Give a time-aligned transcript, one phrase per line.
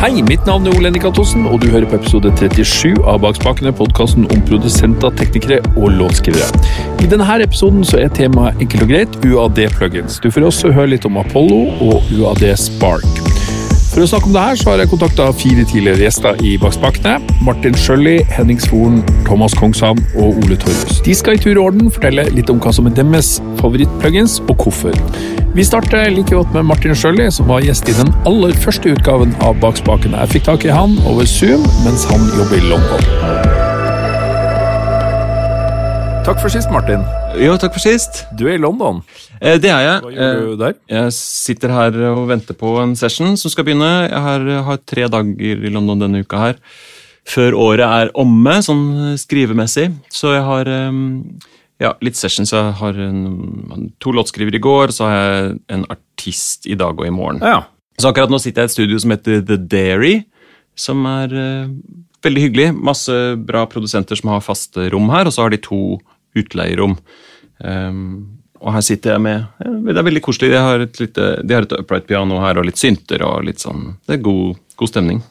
[0.00, 3.72] Hei, mitt navn er Ole Henrik Antonsen, og du hører på episode 37 av Bakspakene,
[3.76, 6.48] podkasten om produsenter, teknikere og låtskrivere.
[7.04, 10.16] I denne episoden så er temaet enkelt og greit UAD-plugins.
[10.24, 13.45] Du får også høre litt om Apollo og UAD Spark.
[13.96, 17.14] For å snakke om det her, så har jeg kontakta fire tidligere gjester i Bakspakene.
[17.46, 20.98] Martin Sjølli, Henning Svoren, Thomas Kongshamn og Ole Torjus.
[21.06, 24.66] De skal i tur og orden fortelle litt om hva som er deres favorittplugins, og
[24.66, 24.92] hvorfor.
[25.56, 29.32] Vi starter like godt med Martin Sjølli, som var gjest i den aller første utgaven
[29.40, 30.20] av Bakspakene.
[30.26, 33.00] Jeg fikk tak i han over Zoom mens han jobber i London.
[36.28, 37.00] Takk for sist, Martin.
[37.36, 38.22] Jo, takk for sist.
[38.32, 39.02] Du er i London.
[39.42, 39.96] Eh, det er jeg.
[40.06, 40.76] Hva gjør du der?
[40.88, 44.08] Eh, Jeg sitter her og venter på en session som skal begynne.
[44.08, 46.56] Jeg har, har tre dager i London denne uka her.
[47.28, 49.90] Før året er omme, sånn skrivemessig.
[50.08, 51.02] Så jeg har um,
[51.82, 52.54] ja, litt sessions.
[52.56, 57.04] Jeg har en, to låtskriver i går, så har jeg en artist i dag og
[57.04, 57.44] i morgen.
[57.44, 57.66] Ja.
[58.00, 60.16] Så akkurat nå sitter jeg i et studio som heter The Dairy,
[60.78, 61.76] som er uh,
[62.24, 62.72] veldig hyggelig.
[62.80, 63.12] Masse
[63.44, 65.98] bra produsenter som har faste rom her, og så har de to
[66.36, 66.96] utleierom.
[67.60, 68.02] Um,
[68.60, 69.44] og her sitter jeg med
[69.88, 70.50] Det er veldig koselig.
[70.52, 73.62] De har et, lite, de har et upright piano her, og litt synter og litt
[73.62, 75.22] sånn Det er god, god stemning.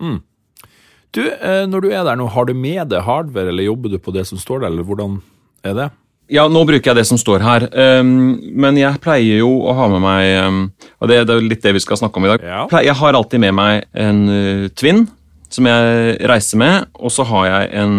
[1.16, 4.00] Du, eh, når du er der nå, har du med deg hardware, eller jobber du
[4.03, 5.22] på det som står der, eller hvordan
[5.66, 5.89] er det?
[6.33, 7.67] Ja, nå bruker jeg det som står her,
[8.02, 10.64] um, men jeg pleier jo å ha med meg um,
[10.98, 12.48] Og det, det er litt det vi skal snakke om i dag.
[12.50, 12.64] Ja.
[12.81, 15.06] Jeg har alltid med meg en uh, Twin
[15.53, 17.95] som jeg reiser med, og så har jeg en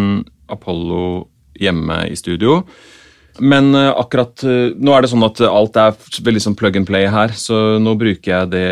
[0.53, 2.65] Apollo hjemme i studio.
[3.39, 6.89] Men uh, akkurat uh, nå er det sånn at alt er veldig sånn plug and
[6.89, 8.67] play her, så nå bruker jeg det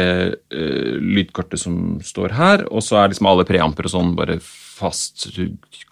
[0.54, 4.38] uh, lydkortet som står her, og så er liksom alle preamper og sånn bare
[4.74, 5.28] fast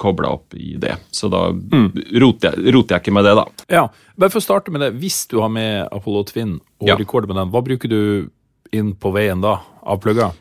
[0.00, 0.96] kobla opp i det.
[1.14, 3.44] Så da roter, jeg, roter jeg ikke med det, da.
[3.70, 3.84] Ja,
[4.18, 6.96] bare for å starte med det, hvis du har med Apollo Twin og Ja.
[6.98, 8.30] rekorder med den, hva bruker du
[8.74, 10.34] inn på veien da, av plugger?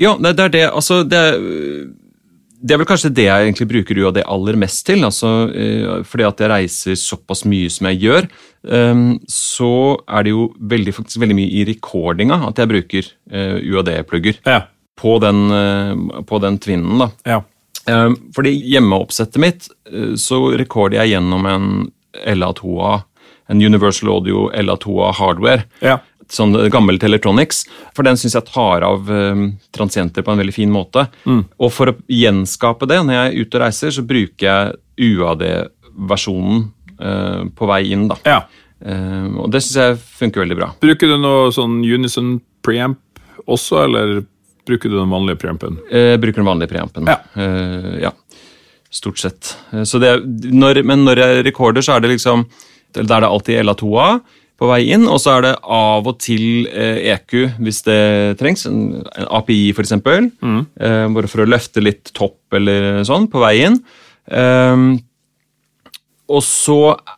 [0.00, 0.62] Ja, det, er det.
[0.70, 1.20] Altså, det,
[2.62, 5.04] det er vel kanskje det jeg egentlig bruker UAD aller mest til.
[5.06, 8.28] Altså, eh, fordi at jeg reiser såpass mye som jeg gjør,
[8.68, 9.00] eh,
[9.32, 9.70] så
[10.08, 14.60] er det jo veldig, faktisk veldig mye i recordinga at jeg bruker eh, UAD-plugger Ja.
[15.00, 16.98] på, den, eh, på den tvinnen.
[16.98, 17.10] da.
[17.26, 17.40] Ja.
[17.88, 19.68] Eh, fordi hjemmeoppsettet mitt,
[20.20, 21.70] så rekorder jeg gjennom en
[22.26, 23.02] LA2A,
[23.50, 25.96] en Universal Audio LA2A hardware Ja.
[26.30, 27.64] Sånn gammel Teletronics,
[27.96, 31.06] for den syns jeg tar av um, transienter på en veldig fin måte.
[31.58, 36.64] Og for å gjenskape det når jeg er ute og reiser, så bruker jeg UAD-versjonen
[37.02, 38.08] uh, på vei inn.
[38.12, 38.20] da.
[38.28, 38.40] ja.
[38.80, 40.70] Uh, og det syns jeg funker veldig bra.
[40.80, 44.22] Bruker du noe sånn Unison preamp også, eller
[44.68, 45.76] bruker du den vanlige preampen?
[45.92, 47.10] Uh, bruker den vanlige preampen.
[47.10, 47.18] Ja.
[47.36, 48.14] Uh, ja.
[48.90, 49.52] Stort sett.
[49.86, 50.16] Så det,
[50.50, 52.40] når, men når jeg rekorder, så er det liksom
[52.90, 54.06] Da er det alltid LA2A
[54.60, 58.00] på vei inn, og så er det av og til eh, EQ hvis det
[58.40, 58.66] trengs.
[58.68, 60.28] En, API, for eksempel.
[60.76, 63.80] Eh, bare for å løfte litt topp eller sånn på vei inn.
[64.36, 64.98] Ehm,
[66.30, 66.76] og så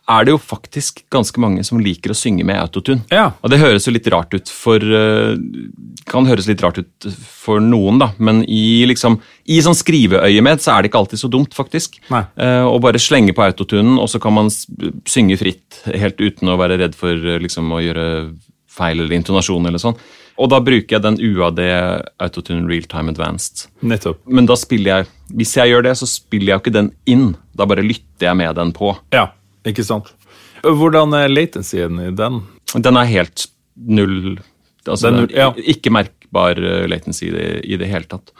[0.09, 3.03] er det jo faktisk ganske mange som liker å synge med autotune.
[3.13, 3.27] Ja.
[3.43, 5.35] Og det høres jo litt rart ut for eh,
[6.09, 7.11] Kan høres litt rart ut
[7.43, 11.29] for noen, da, men i liksom I sånn skriveøyemed så er det ikke alltid så
[11.31, 11.97] dumt, faktisk.
[12.09, 16.57] Eh, Å bare slenge på autotunen, og så kan man synge fritt helt uten å
[16.59, 18.05] være redd for eh, liksom å gjøre
[18.73, 19.97] feil eller intonasjon eller sånn.
[20.41, 21.59] Og da bruker jeg den UAD
[22.23, 23.67] Autotune Realtime Advanced.
[23.85, 24.23] Nettopp.
[24.25, 27.27] Men da spiller jeg Hvis jeg gjør det, så spiller jeg jo ikke den inn.
[27.53, 28.95] Da bare lytter jeg med den på.
[29.13, 29.27] Ja,
[29.67, 30.09] ikke sant.
[30.63, 32.41] Hvordan er latencyen i den?
[32.73, 33.45] Den er helt
[33.75, 34.39] null
[34.87, 35.51] altså Den ja.
[35.57, 38.33] Ikke merkbar eh, latency i det, i det hele tatt.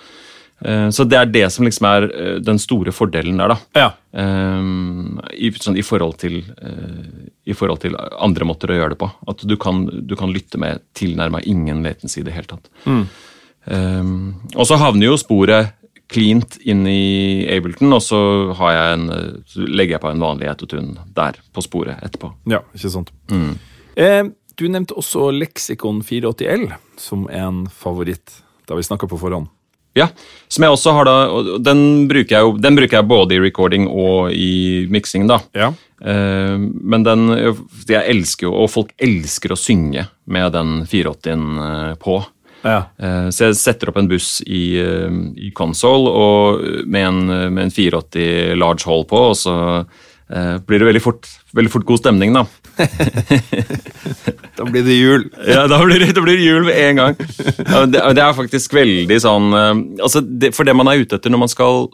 [0.64, 3.58] Eh, Så det er det som liksom er eh, den store fordelen der, da.
[3.76, 3.90] Ja.
[4.14, 9.00] Um, I, sånn, i, forhold til, uh, I forhold til andre måter å gjøre det
[9.02, 9.10] på.
[9.28, 12.70] At du kan, du kan lytte med tilnærma ingen latency i det hele tatt.
[12.86, 14.04] Eh,
[14.54, 15.74] og så havner jo sporet
[16.14, 18.20] cleant inn i Ableton, og så,
[18.60, 19.06] har jeg en,
[19.50, 22.30] så legger jeg på en vanlig autotune der på sporet etterpå.
[22.52, 23.10] Ja, ikke sant.
[23.98, 24.24] Eh,
[24.60, 26.68] du nevnte også Lexicon 480L
[27.02, 28.44] som en favoritt.
[28.70, 29.50] Da vi snakka på forhånd.
[29.94, 30.08] Ja,
[30.50, 31.16] som jeg også har da,
[31.62, 35.38] den bruker jeg jo den bruker jeg både i recording og i mixing da.
[35.54, 35.70] Ja.
[36.04, 37.28] Eh, men den,
[37.88, 42.18] jeg elsker jo, og folk elsker å synge med den 480-en eh, på.
[42.64, 42.80] Ja.
[42.98, 47.22] Eh, så jeg setter opp en buss i, i console og med en,
[47.54, 49.56] med en 480 large hall på, og så
[50.34, 52.46] blir det veldig fort, veldig fort god stemning da.
[54.58, 55.26] Da blir det jul.
[55.48, 57.16] Ja, da blir det, da blir det jul med en gang.
[57.18, 59.74] Det, det er faktisk veldig sånn eh,
[60.04, 61.88] altså det, For det man er ute etter når man skal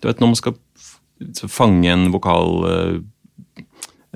[0.00, 0.56] Du vet, når man skal
[1.48, 2.96] fange en vokal eh,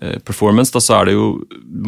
[0.02, 1.30] eh, performance, da, så er det jo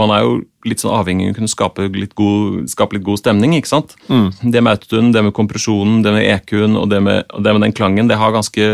[0.00, 0.38] Man er jo
[0.68, 3.56] litt sånn avhengig av å kunne skape litt god, skape litt god stemning.
[3.58, 3.96] ikke sant?
[4.08, 7.64] Det med autotune, det med kompresjonen, det med EQ-en og, det med- og det med
[7.66, 8.68] den klangen, det har ganske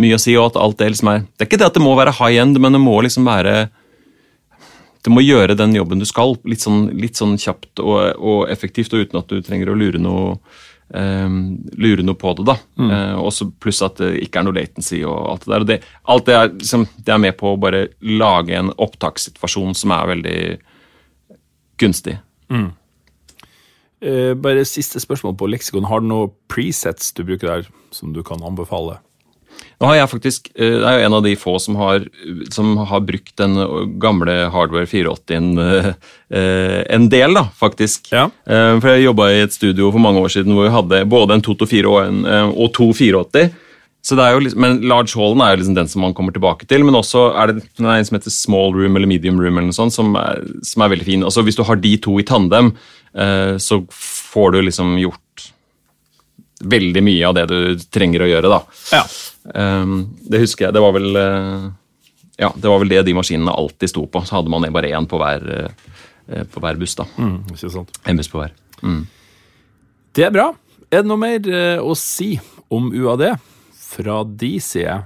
[0.00, 0.32] mye å si.
[0.40, 2.40] og at alt Det liksom er Det er ikke det at det må være high
[2.42, 3.68] end, men det må liksom være
[5.06, 8.94] du må gjøre den jobben du skal, litt sånn, litt sånn kjapt og, og effektivt,
[8.96, 10.32] og uten at du trenger å lure noe,
[10.90, 11.36] um,
[11.78, 12.46] lure noe på det.
[12.48, 12.56] da.
[12.82, 15.66] Eh, også Pluss at det ikke er noe latency og alt det der.
[15.70, 15.78] det,
[16.10, 20.10] alt det er, liksom, det er med på å bare lage en opptakssituasjon som er
[20.14, 20.40] veldig
[21.78, 22.18] gunstig.
[24.02, 25.86] Eh, bare siste spørsmål på leksikon.
[25.86, 28.98] Har du noen presets du bruker der, som du kan anbefale?
[29.76, 32.06] Nå har jeg faktisk, eh, Det er jo en av de få som har,
[32.50, 33.56] som har brukt den
[34.00, 35.92] gamle Hardware 480-en eh,
[36.32, 38.08] eh, en del, da, faktisk.
[38.12, 38.30] Ja.
[38.46, 41.44] For jeg jobba i et studio for mange år siden hvor vi hadde både en
[41.44, 42.24] 224 og, en,
[42.56, 43.52] og to 480.
[44.06, 46.32] Så det er jo liksom, men Large Hallen er jo liksom den som man kommer
[46.32, 46.84] tilbake til.
[46.86, 49.92] Men også er det en som heter Small Room eller Medium Room, eller noe sånt,
[49.92, 51.26] som er, som er veldig fin.
[51.26, 52.76] Altså Hvis du har de to i tandem,
[53.58, 55.20] så får du liksom gjort
[56.70, 57.58] veldig mye av det du
[57.92, 58.52] trenger å gjøre.
[58.52, 58.60] da.
[58.94, 59.02] Ja.
[59.54, 60.76] Um, det husker jeg.
[60.76, 61.66] Det var vel eh,
[62.42, 64.22] ja, det var vel det de maskinene alltid sto på.
[64.26, 66.96] Så hadde man bare én på eh, på hver buss.
[66.98, 67.06] da.
[67.16, 67.98] Mm, ikke sant.
[68.04, 68.54] En buss på hver.
[70.16, 70.50] Det er bra.
[70.90, 72.34] Er det noe mer eh, å si
[72.72, 73.28] om UAD
[73.86, 74.98] fra de side?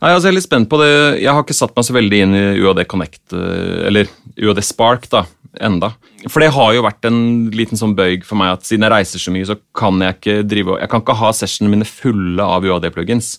[0.00, 0.92] Nei, altså Jeg er litt spent på det.
[1.20, 4.08] Jeg har ikke satt meg så veldig inn i UAD Connect, eller
[4.40, 5.26] UAD Spark, da,
[5.58, 5.92] enda.
[6.28, 7.20] For det har jo vært en
[7.54, 10.36] liten sånn bøyg for meg at siden jeg reiser så mye, så kan jeg ikke
[10.46, 13.34] drive Jeg kan ikke ha sessionene mine fulle av UAD-plugins.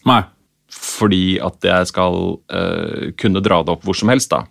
[0.71, 4.31] Fordi at jeg skal uh, kunne dra det opp hvor som helst.
[4.31, 4.45] da.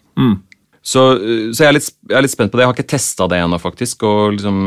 [0.80, 2.64] Så, eh, så jeg, er litt, jeg er litt spent på det.
[2.64, 4.04] Jeg har ikke testa det ennå, faktisk.
[4.08, 4.60] Og liksom,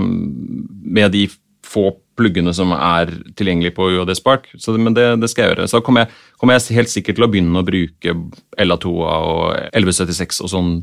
[0.94, 1.28] med de
[1.66, 4.50] få pluggene som er tilgjengelige på UAD Spark.
[4.62, 5.69] Så, men det, det skal jeg gjøre.
[5.72, 8.18] Så kommer jeg, kommer jeg helt sikkert til å begynne å bruke
[8.62, 9.39] LA2 og
[9.74, 10.75] 1176 og sånn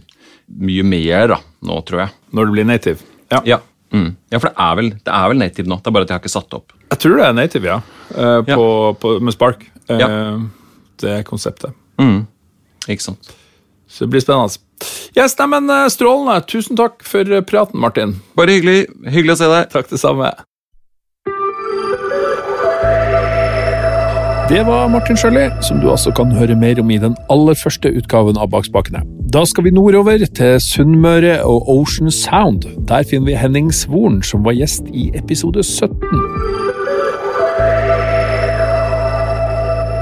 [0.59, 2.15] mye mer da, nå, tror jeg.
[2.35, 3.07] Når det blir native?
[3.31, 3.41] Ja.
[3.47, 3.59] Ja,
[3.95, 4.09] mm.
[4.33, 5.79] ja for det er, vel, det er vel native nå.
[5.81, 6.75] Det er bare at jeg har ikke satt opp.
[6.91, 7.81] Jeg tror det er native, ja.
[8.15, 8.57] Eh, Ja.
[8.57, 8.67] På,
[9.01, 9.67] på, med Spark.
[9.91, 10.09] Uh, Ja.
[11.01, 11.73] Det er konseptet.
[12.01, 12.27] Mm.
[12.89, 13.31] Ikke sant.
[13.89, 14.59] Så det blir spennende.
[15.17, 16.43] Yes, nei, men eh, Strålende.
[16.51, 18.19] Tusen takk for praten, Martin.
[18.39, 18.87] Bare hyggelig.
[19.09, 19.71] Hyggelig å se deg.
[19.73, 20.31] Takk, det samme.
[24.51, 27.87] Det var Martin Sjøli, som du altså kan høre mer om i den aller første
[27.95, 29.05] utgaven av Bak spakene.
[29.31, 32.67] Da skal vi nordover til Sunnmøre og Ocean Sound.
[32.89, 35.95] Der finner vi Henning Svoren, som var gjest i episode 17.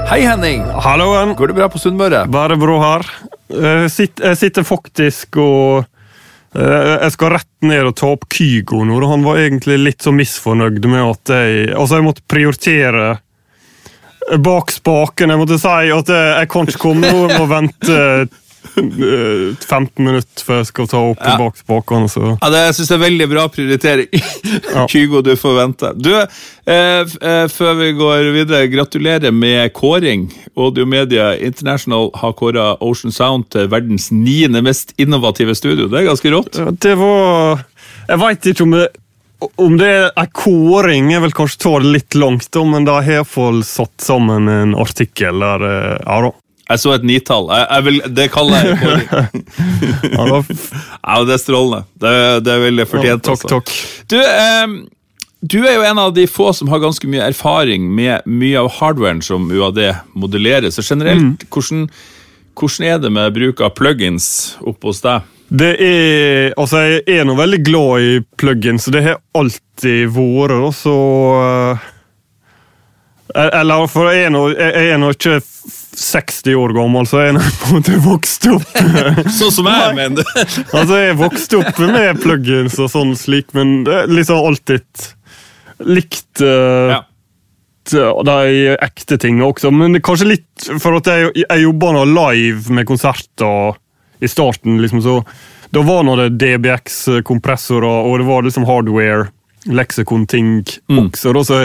[0.09, 0.65] Hei, Henning.
[0.81, 1.37] Halloen!
[1.37, 2.25] Går det bra på Sunnmøre?
[2.33, 3.07] Bare bra her.
[3.53, 5.85] Jeg sitter, faktisk og
[6.57, 8.97] eh, Jeg skal rett ned og ta opp Kygo nå.
[9.13, 13.19] Han var egentlig litt så misfornøyd med at jeg Altså, jeg måtte prioritere
[14.37, 15.29] bak spaken.
[15.33, 17.25] Jeg måtte si at jeg, kan ikke komme nå.
[17.29, 18.37] Jeg må vente eh,
[18.75, 21.37] 15 minutter før jeg skal ta opp Ja.
[21.39, 22.09] bak spakene.
[22.11, 22.37] Så.
[22.41, 24.07] Ja, det synes jeg er veldig bra prioritering.
[24.91, 25.91] Kygo, du får vente.
[25.97, 30.27] Du, eh, eh, før vi går videre, gratulerer med kåring.
[30.57, 35.87] Audio Media International har kåra Ocean Sound til verdens niende mest innovative studio.
[35.87, 36.59] Det er ganske rått.
[36.79, 37.65] Det var
[38.09, 38.87] Jeg veit ikke om det
[39.39, 43.63] om det er kåring, jeg vil kanskje ta det litt langt, men de har iallfall
[43.67, 46.35] satt sammen en artikkel der eh, Ja da.
[46.69, 47.47] Jeg så et nitall.
[47.49, 49.07] Jeg, jeg vil, det kaller jeg kåring.
[50.13, 51.79] Ja, det er strålende.
[51.97, 52.11] Det,
[52.45, 53.23] det er veldig fortjent.
[53.25, 53.49] takk, altså.
[53.55, 53.71] takk.
[54.11, 54.75] Du, eh,
[55.41, 58.69] du er jo en av de få som har ganske mye erfaring med mye av
[58.75, 59.81] hardwaren som UAD
[60.13, 60.69] modellerer.
[60.69, 61.87] Så generelt, hvordan,
[62.59, 64.29] hvordan er det med bruk av plugins
[64.59, 65.25] oppe hos deg?
[65.49, 70.53] Det er Altså, jeg er nå veldig glad i plugins, så det har alltid vært,
[70.53, 70.95] da, så
[71.39, 71.87] eh,
[73.61, 75.39] Eller for jeg er nå, ikke
[75.99, 78.77] 60 år gammel, så jeg er på en måte vokst opp
[79.39, 80.41] Sånn som jeg, mener du?
[80.77, 83.81] Altså, jeg vokste opp med plugins og sånn slik, men
[84.13, 84.85] liksom alltid
[85.89, 87.03] likt uh, Ja.
[88.27, 89.71] de ekte tingene også.
[89.73, 93.79] Men kanskje litt for at jeg, jeg jobber nå live med konserter
[94.19, 95.23] i starten, liksom, så
[95.71, 99.29] da var nå det DBX-kompressorer, og det var liksom hardware,
[99.69, 101.33] leksikon-ting også.
[101.35, 101.59] Da, så,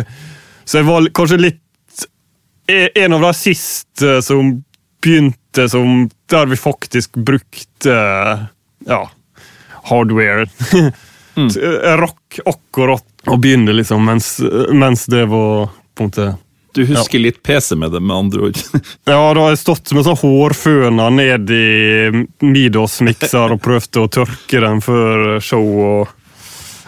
[0.65, 2.05] så jeg var kanskje litt
[2.71, 4.57] e- en av de siste som
[5.05, 7.95] begynte som Der vi faktisk brukte
[8.89, 9.01] ja,
[9.91, 10.47] hardware.
[11.37, 14.37] Jeg rakk akkurat å begynne, liksom, mens,
[14.75, 16.27] mens det var på en måte
[16.75, 18.59] Du husker litt PC med det, med andre ord.
[19.11, 24.63] Ja, da har jeg stått med sånn hårføner ned i Midos-mikser og prøvd å tørke
[24.65, 26.13] den før show og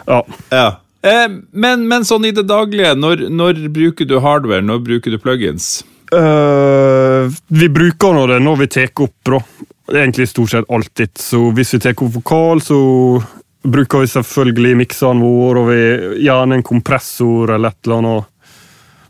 [0.07, 0.21] Ja.
[0.51, 0.67] ja.
[1.07, 5.19] Eh, men, men sånn i det daglige, når, når bruker du hardware, når bruker du
[5.21, 5.85] plugins?
[6.15, 9.41] Øh, vi bruker nå det når vi tar opp, da.
[9.93, 11.11] egentlig stort sett alltid.
[11.19, 12.79] Så hvis vi tar vokal, så
[13.67, 18.33] bruker vi selvfølgelig miksene våre, og vi gjerne en kompressor eller et eller annet.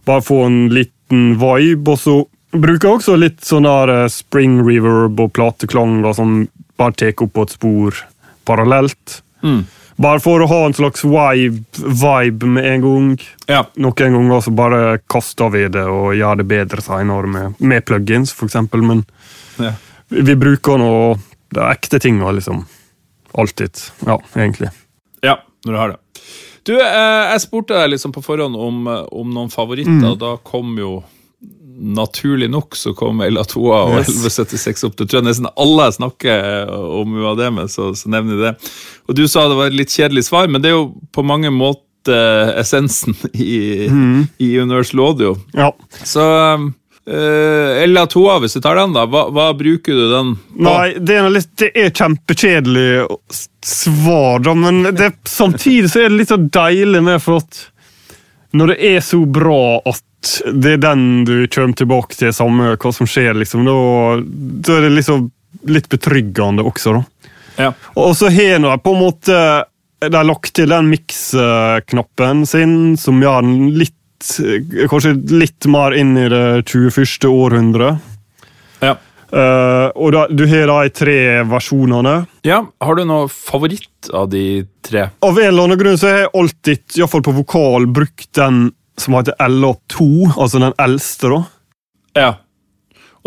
[0.07, 2.17] Bare få en liten vibe, og så
[2.57, 6.45] bruker jeg også litt sånn der eh, spring reverb og plateklang, som
[6.79, 7.97] bare tar opp på et spor
[8.47, 9.17] parallelt.
[9.43, 9.65] Mm.
[9.97, 13.07] Bare for å ha en slags vibe, vibe med en gang.
[13.49, 13.63] Ja.
[13.81, 18.35] Noen ganger så bare kaster vi det og gjør det bedre senere med, med plugins,
[18.45, 18.85] eksempel.
[18.85, 19.03] Men
[19.57, 19.73] Ja.
[20.13, 20.91] vi, vi bruker nå
[21.49, 22.63] de ekte tinga, liksom.
[23.33, 23.73] Alltid.
[24.05, 24.69] Ja, egentlig.
[25.25, 25.97] Ja, når du har det.
[26.67, 30.17] Du, eh, jeg spurte deg liksom på forhånd om, eh, om noen favoritter.
[30.19, 30.97] Da kom jo
[31.77, 34.95] naturlig nok så kom Eila 2 og 1176 opp.
[34.97, 38.71] Det tror jeg nesten alle jeg snakker om UAD med, så, så nevner de det.
[39.07, 41.53] Og du sa det var et litt kjedelig svar, men det er jo på mange
[41.53, 43.85] måter essensen i,
[44.41, 45.35] i Universal Audio.
[45.53, 45.69] Ja.
[46.01, 46.25] Så
[47.09, 50.65] uh, Ella 2, hvis du tar den, da, hva, hva bruker du den på?
[50.67, 52.89] Nei, det er, litt, det er kjempekjedelig
[53.65, 57.63] svar, da, men det, samtidig så er det litt så deilig med for at
[58.57, 60.03] når det er så bra at
[60.49, 63.79] det er den du kommer tilbake til, samme hva som skjer, liksom, da,
[64.67, 65.27] da er det liksom
[65.67, 67.33] litt betryggende også, da.
[67.57, 67.71] Ja.
[67.97, 69.37] Og så har nå på en måte
[69.97, 73.96] de har lagt til den mix-knappen sin, som gjør den litt
[74.89, 77.27] Kanskje litt mer inn i det 21.
[77.29, 77.91] århundre.
[78.81, 78.95] Ja.
[79.27, 81.17] Uh, og da, du har de tre
[81.49, 82.21] versjonene.
[82.47, 82.61] ja.
[82.79, 85.09] Har du noe favoritt av de tre?
[85.19, 89.17] Av en eller annen grunn så har jeg alltid, iallfall på vokal, brukt den som
[89.17, 90.07] heter LA2,
[90.37, 91.33] altså den eldste.
[91.33, 91.41] da.
[92.15, 92.29] Ja.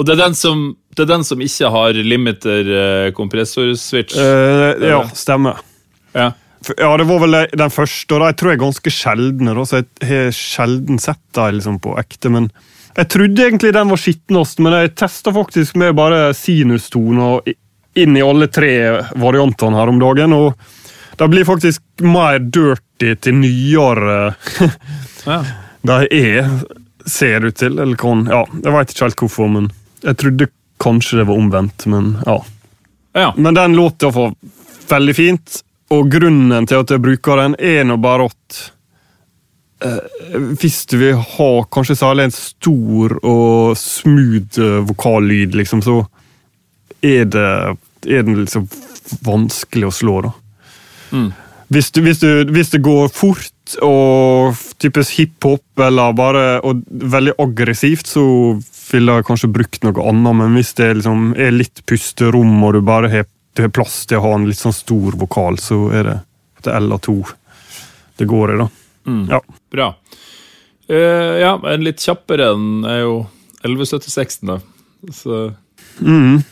[0.00, 4.16] Og det er den som, det er den som ikke har limiter kompressor-switch?
[4.16, 5.60] Uh, ja, stemmer.
[6.16, 6.32] ja.
[6.76, 9.54] Ja, Det var vel den første, og de tror jeg er ganske sjeldne.
[9.54, 12.30] da, så Jeg har sjelden sett dem liksom, på ekte.
[12.30, 12.50] men
[12.96, 17.40] Jeg trodde egentlig den var skitnest, men jeg testa faktisk med bare sinustoner
[17.96, 20.32] inn i alle tre variantene her om dagen.
[20.32, 20.54] og
[21.16, 24.34] de blir faktisk mer dirty til nyere
[25.26, 25.44] ja.
[25.82, 26.48] de er,
[27.06, 27.78] ser ut til.
[27.78, 29.70] Eller kan, ja, Jeg veit ikke helt hvorfor, men
[30.02, 30.48] jeg trodde
[30.80, 31.86] kanskje det var omvendt.
[31.86, 32.38] Men ja.
[33.14, 33.32] ja.
[33.36, 34.32] Men den låter iallfall
[34.90, 38.60] veldig fint, og grunnen til at jeg bruker den, er nå bare at
[39.86, 46.02] eh, Hvis du vil ha kanskje særlig en stor og smooth eh, vokallyd, liksom, så
[47.02, 47.50] er det
[48.08, 48.68] er den liksom
[49.26, 50.34] vanskelig å slå, da.
[51.10, 51.30] Mm.
[51.70, 57.36] Hvis, du, hvis, du, hvis det går fort og typisk hiphop eller bare og veldig
[57.38, 58.24] aggressivt, så
[58.90, 62.80] ville jeg kanskje brukt noe annet, men hvis det liksom er litt pusterom og du
[62.86, 66.06] bare har, du har plass til å ha en litt sånn stor vokal, så er
[66.06, 66.18] det
[66.62, 67.14] til LA2
[68.20, 68.68] det går i, da.
[69.08, 69.22] Mm.
[69.30, 69.40] Ja.
[69.72, 69.88] Bra.
[70.90, 73.14] Uh, ja, en litt kjappere enn er jo
[73.62, 74.60] 1176, da.
[75.14, 75.42] Så
[76.00, 76.42] Mm.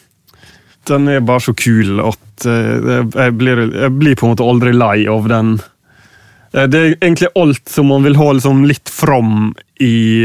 [0.88, 4.72] Den er bare så kul at uh, jeg, blir, jeg blir på en måte aldri
[4.72, 5.58] lei av den.
[6.52, 10.24] Eh, Det er egentlig alt som man vil ha liksom litt fram i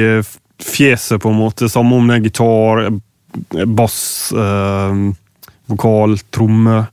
[0.63, 1.69] fjeset, på en måte.
[1.69, 2.83] Samme om det er gitar,
[3.75, 4.95] bass, eh,
[5.71, 6.85] vokal, tromme.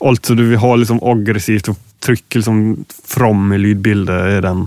[0.00, 4.66] Alt som du vil ha liksom aggressivt og trykke liksom fram i lydbildet, er den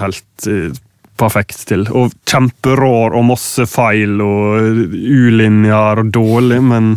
[0.00, 0.72] helt eh,
[1.20, 1.84] perfekt til.
[1.94, 6.94] Og kjemperar og masse feil og ulinjer og dårlig, men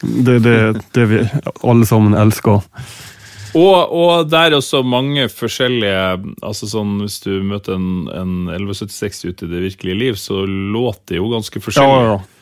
[0.00, 0.58] det er det,
[0.96, 1.22] det vi
[1.62, 2.66] alle sammen elsker.
[3.50, 6.02] Og, og det er også mange forskjellige
[6.46, 11.16] altså sånn Hvis du møter en, en 1176 ute i det virkelige liv, så låter
[11.16, 11.96] det jo ganske forskjellig.
[11.96, 12.39] Ja, ja, ja.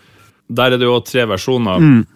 [0.49, 1.79] Der er det jo tre versjoner.
[1.83, 2.07] Mm.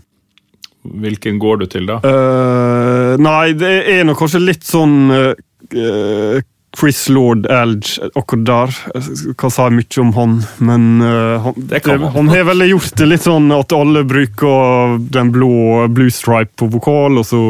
[1.03, 2.01] Hvilken går du til da?
[2.03, 6.41] Uh, nei, det er nok kanskje litt sånn uh,
[6.75, 8.75] Chris Lord Elge, akkurat der.
[8.97, 10.35] Jeg kan si mye om han,
[10.65, 14.97] men uh, han, Det det, han har vel gjort det litt sånn at alle bruker
[15.13, 17.43] den blå blue stripe på vokal, og så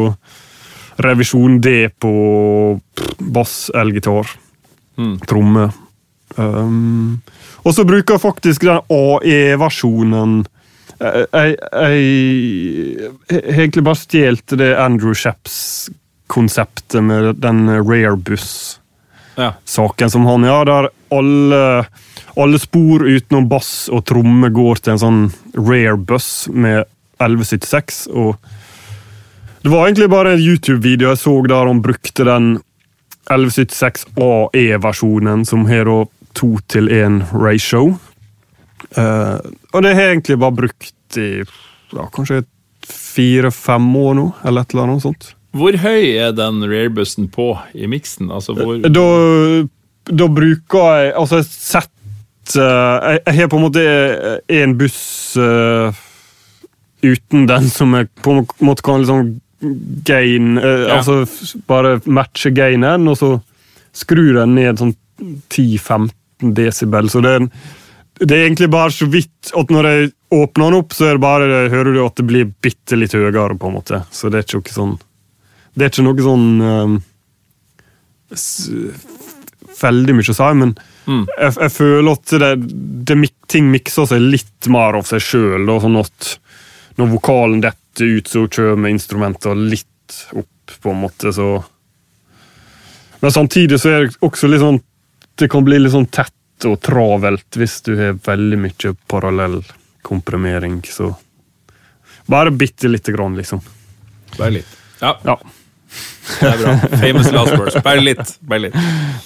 [1.01, 2.13] revisjon D på
[3.33, 4.27] bass, elgitar,
[4.93, 5.15] Mm.
[5.25, 5.71] tromme.
[6.37, 7.21] Um,
[7.65, 10.43] og så bruker jeg faktisk den AE-versjonen
[10.99, 11.91] jeg, har
[13.59, 18.79] egentlig bare stjålet det Andrew Sheps-konseptet med den Rarebus-saken
[20.05, 20.09] Ja.
[20.09, 21.85] som han har, der alle,
[22.35, 26.85] alle spor utenom bass og tromme går til en sånn rare buss med
[27.19, 28.07] 1176.
[28.13, 28.35] og
[29.63, 32.59] Det var egentlig bare en YouTube-video jeg så der han brukte den
[33.31, 37.99] 1176 AE-versjonen, som har da to til én ratio.
[38.91, 41.29] Eh, og det har jeg egentlig bare brukt i
[41.93, 42.43] ja, kanskje
[42.89, 45.29] fire-fem år nå, eller et eller annet sånt.
[45.53, 48.31] Hvor høy er den rarebussen på i miksen?
[48.33, 49.05] Altså, hvor, Da,
[50.09, 51.91] da bruker jeg Altså, jeg setter
[52.57, 53.83] Jeg, jeg har på en måte
[54.51, 55.03] en buss
[55.37, 55.93] uh,
[57.05, 59.37] uten den som jeg på en måte kan liksom
[60.09, 60.97] gain uh, Ja.
[60.97, 61.21] Altså
[61.69, 63.31] bare matche gainen, og så
[63.93, 64.95] skrur jeg ned sånn
[65.53, 66.09] 10-15
[66.57, 67.09] desibel.
[67.13, 67.47] Så det er,
[68.21, 71.23] det er egentlig bare så vidt at når jeg åpner den opp, så er det
[71.23, 74.03] bare, hører du at det blir bitte litt høyere, på en måte.
[74.13, 74.95] Så det er ikke noe sånn
[75.73, 76.91] Det er ikke noe sånn eh,
[79.83, 82.51] Veldig mye å si, men jeg, jeg føler at det,
[83.09, 83.15] det,
[83.51, 85.67] ting mikser seg litt mer av seg sjøl.
[85.83, 86.29] Sånn at
[87.01, 91.33] når vokalen detter ut, så kommer instrumentene litt opp, på en måte.
[91.35, 91.57] så...
[93.19, 94.81] Men samtidig så er det også litt sånn
[95.39, 96.33] Det kan bli litt sånn tett
[96.65, 99.59] og travelt hvis du har veldig mye parallell
[100.05, 101.13] komprimering, så
[102.25, 103.59] Bare bitte lite grann, liksom.
[104.37, 104.67] Bare litt.
[105.01, 105.35] Ja, Ja.
[106.39, 106.75] det er bra.
[107.01, 107.75] Famous last words.
[107.83, 108.37] Bare litt.
[108.41, 108.77] Bare litt.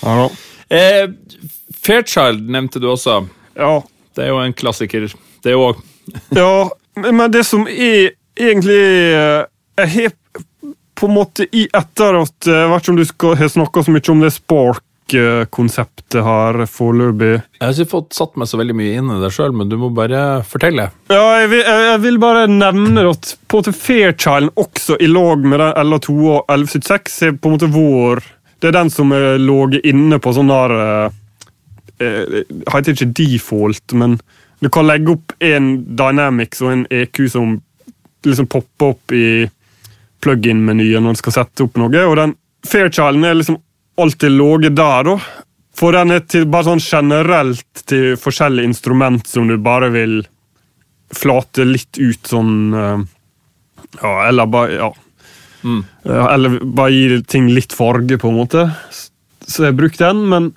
[0.01, 0.29] Ja.
[0.73, 1.05] Eh,
[1.85, 3.27] Fairchild nevnte du også.
[3.55, 3.83] ja.
[4.17, 5.05] Det er jo en klassiker.
[5.45, 5.75] Det jo
[6.33, 9.45] Ja, men det som er egentlig eh,
[9.77, 10.11] Jeg har
[10.97, 13.93] på en måte i etter at Hvert Jeg vet ikke om du har snakka så
[13.93, 14.31] mye om det
[15.07, 17.41] Spark-konseptet her foreløpig.
[17.59, 19.77] Jeg har ikke fått satt meg så veldig mye inn i det sjøl, men du
[19.77, 20.89] må bare fortelle.
[21.09, 25.07] Ja, jeg vil, jeg jeg vil bare nevne at på en måte Fairchild også i
[25.07, 28.23] lag med den LA2 og 1176 er på en måte vår
[28.59, 31.11] Det er den som er ligget inne på sånn der eh,
[32.01, 32.39] eh,
[32.73, 34.17] Heter ikke default, men
[34.59, 37.59] du kan legge opp en Dynamics og en EQ som
[38.25, 39.47] liksom popper opp i
[40.25, 42.01] plug-in-menyen når du skal sette opp noe.
[42.09, 42.33] Og den
[42.65, 43.59] Fairchilden er liksom
[43.97, 45.17] alltid ligget der, da.
[45.77, 50.21] For den er til, bare sånn generelt til forskjellige instrument som du bare vil
[51.13, 53.03] flate litt ut sånn eh,
[54.01, 54.93] Ja, eller bare Ja.
[55.63, 55.81] Mm.
[56.05, 58.67] Eller bare gi ting litt farge, på en måte.
[59.41, 60.51] Så jeg har brukt den, men,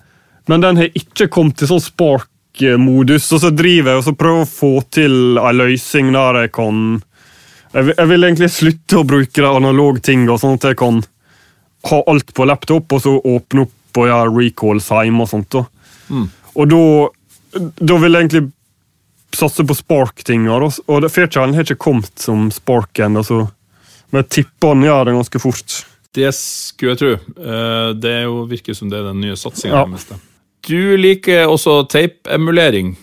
[0.46, 3.30] men den har ikke kommet til sånn spark-modus.
[3.34, 7.00] Og så driver jeg og så prøver å få til ei løsning der jeg kan
[7.70, 11.00] jeg vil, jeg vil egentlig slutte å bruke de analoge tinga, sånn at jeg kan
[11.88, 15.50] ha alt på laptop, og så åpne opp og gjøre recalls hjemme og sånt.
[15.50, 15.64] Da.
[16.54, 16.82] Og da,
[17.80, 18.44] da vil jeg egentlig
[19.34, 20.58] satse på Spark-tinga.
[20.90, 23.46] Og Fairchild har ikke kommet som Spark ennå, så
[24.10, 25.74] men jeg tipper han gjør det ganske fort.
[26.18, 27.10] Det skulle jeg tro.
[27.38, 30.16] Eh, Det er virker som det er den nye satsinga Ja.
[30.66, 32.96] Du liker også tape-emulering,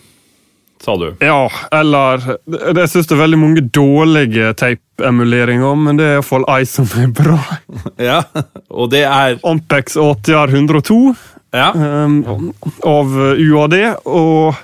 [0.84, 1.08] sa du.
[1.22, 6.46] Ja, eller det- Jeg syns det er veldig mange dårlige tape-emuleringer, men det er iallfall
[6.50, 7.40] ei som er bra.
[8.10, 8.22] Ja,
[8.70, 11.16] Og det er Ampex ATR 102
[11.54, 11.72] Ja.
[11.74, 12.54] um,
[12.86, 13.08] av
[13.40, 14.56] UAD, og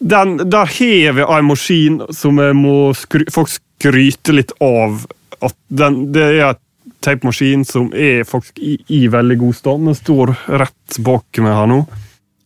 [0.00, 5.06] den, der har vi ei maskin som jeg må skry, faktisk skryte litt av.
[5.40, 6.58] At den, det er en
[7.00, 9.86] teipmaskin som er faktisk i, i veldig god stand.
[9.88, 11.78] Den står rett bak meg her nå.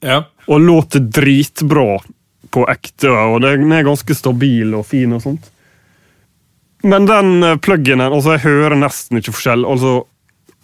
[0.04, 0.20] ja.
[0.46, 1.96] Og låter dritbra
[2.54, 5.50] på ekte, og den er ganske stabil og fin og sånt.
[6.84, 9.64] Men den pluggen pluginen, altså jeg hører nesten ikke forskjell.
[9.66, 10.02] Altså,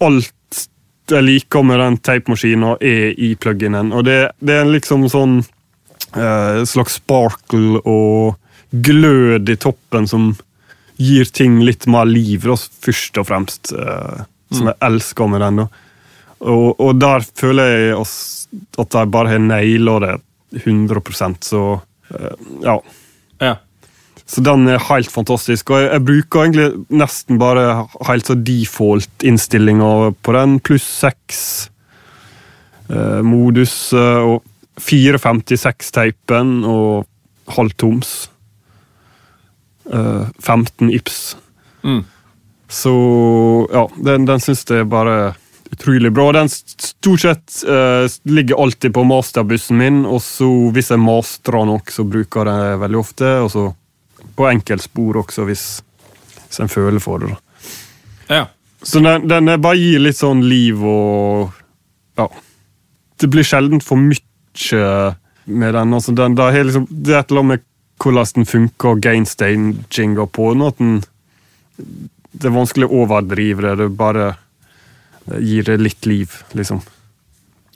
[0.05, 0.67] alt
[1.11, 6.61] jeg liker med den tapemaskinen er i pluginen, og det, det er liksom sånn eh,
[6.69, 8.37] slags sparkle og
[8.71, 10.35] glød i toppen som
[11.01, 13.73] gir ting litt mer liv, først og fremst.
[13.73, 15.63] eh, som jeg elsker med den.
[15.63, 15.67] da.
[16.41, 20.15] Og, og der føler jeg at de bare har naila det
[20.57, 21.65] 100% så
[22.11, 22.77] eh, ja.
[23.41, 23.57] ja.
[24.31, 25.73] Så den er helt fantastisk.
[25.75, 31.41] Og jeg, bruker egentlig nesten bare helt så default-innstillinga på den, pluss seks
[32.91, 34.45] eh, modus eh, og
[34.81, 37.09] 456-teipen og
[37.57, 38.31] halvtoms.
[39.91, 41.21] Eh, 15 Ips.
[41.83, 42.05] Mm.
[42.71, 42.95] Så
[43.73, 45.33] ja, den, den syns jeg bare
[45.73, 46.33] utrolig bra.
[46.33, 51.93] Den stort sett uh, ligger alltid på masterbussen min, og så hvis jeg mastrer nok,
[51.93, 53.35] så bruker jeg det veldig ofte.
[53.45, 53.67] Og så
[54.37, 55.67] på enkeltspor også, hvis,
[56.47, 57.37] hvis en føler for det.
[58.29, 58.47] ja.
[58.83, 61.51] Så den, den bare gir litt sånn liv og
[62.17, 62.29] Ja.
[63.21, 65.93] Det blir sjelden for mye med den.
[65.93, 67.67] altså den det, er liksom, det er et eller annet med
[68.01, 70.63] hvordan den funker, og gainstaginga på den.
[70.63, 71.03] at den
[72.33, 73.77] Det er vanskelig å overdrive det.
[73.77, 74.31] Det er bare
[75.39, 76.83] gir det litt liv, liksom.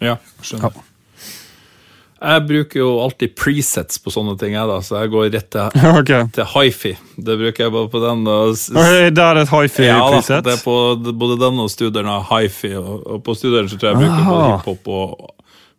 [0.03, 0.83] Ja, skjønner.
[2.25, 5.85] Jeg bruker jo alltid presets på sånne ting, jeg da, så jeg går rett til,
[6.01, 6.25] okay.
[6.33, 6.95] til hifi.
[7.17, 8.25] Det bruker jeg bare på den.
[8.25, 10.45] Og, okay, det er et ja, hifi-preset.
[10.47, 10.77] det er på
[11.13, 14.29] både den og studeren av hifi, og, og på studeren så tror jeg jeg bruker
[14.31, 15.33] både hiphop og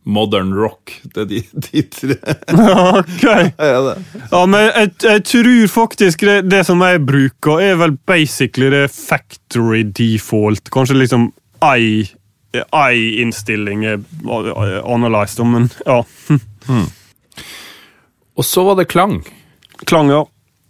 [0.05, 0.93] modern rock.
[1.15, 2.19] Det er de, de tre.
[2.99, 3.25] ok.
[4.35, 8.85] Ja, men jeg, jeg tror faktisk det, det som jeg bruker, er vel basically det
[8.93, 10.69] factory default.
[10.73, 11.31] Kanskje liksom
[11.73, 12.05] ei,
[12.69, 14.03] ei innstilling er
[14.83, 16.01] analyzed, men ja.
[18.35, 19.19] Og så var det klang.
[19.87, 20.25] Klang, ja.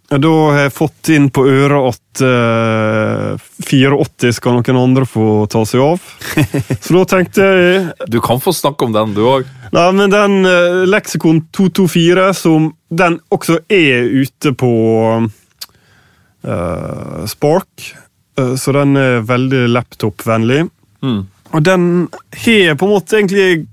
[0.06, 5.64] Da har jeg fått inn på øret at uh, 84 skal noen andre få ta
[5.66, 6.04] seg av.
[6.84, 9.48] Så da tenkte jeg Du kan få snakke om den, du òg.
[9.74, 14.72] Nei, men den uh, Leksikon 224, som den også er ute på
[16.46, 17.92] uh, Spark,
[18.36, 20.66] så den er veldig laptop-vennlig.
[21.02, 21.22] Mm.
[21.52, 21.88] Og den
[22.44, 23.66] har på en måte egentlig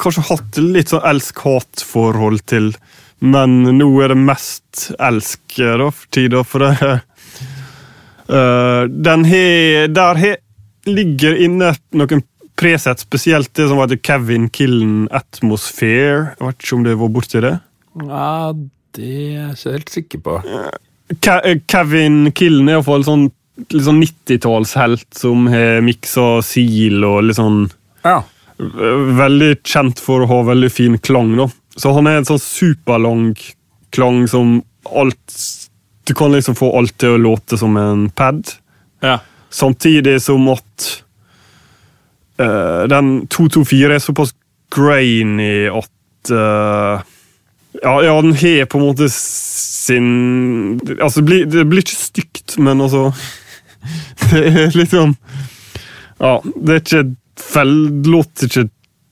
[0.00, 2.72] kanskje hatt litt sånn elsk-hat-forhold til,
[3.20, 6.92] men nå er det mest elsk eh, da, for tida, for det
[8.32, 10.30] uh, Den har Der he,
[10.88, 12.22] ligger inne noen
[12.60, 16.34] presett, spesielt det som heter Kevin Killen Atmosphere.
[16.38, 17.56] Jeg vet ikke om det var borti det?
[18.04, 18.52] Ja,
[18.96, 20.38] det er jeg ikke helt sikker på.
[21.24, 21.36] Ke
[21.70, 23.28] Kevin Killen er iallfall sånn,
[23.68, 27.64] litt sånn 90-tallshelt som har miksa Seal og litt sånn
[28.06, 28.22] Ja.
[28.60, 31.36] Veldig kjent for å ha veldig fin klang.
[31.36, 31.46] da.
[31.76, 33.34] Så han er en sånn superlang
[33.90, 35.36] klang som alt
[36.04, 38.54] Du kan liksom få alt til å låte som en pad.
[39.02, 39.20] ja.
[39.50, 41.02] Samtidig som at
[42.38, 44.30] uh, den 224 er såpass
[44.70, 47.02] grainy at uh,
[47.82, 52.56] ja, ja, den har på en måte sin Altså, det blir, det blir ikke stygt,
[52.58, 53.10] men altså
[54.30, 55.14] Det er litt sånn
[56.20, 57.02] Ja, det er ikke
[57.54, 58.66] vel, Det låter ikke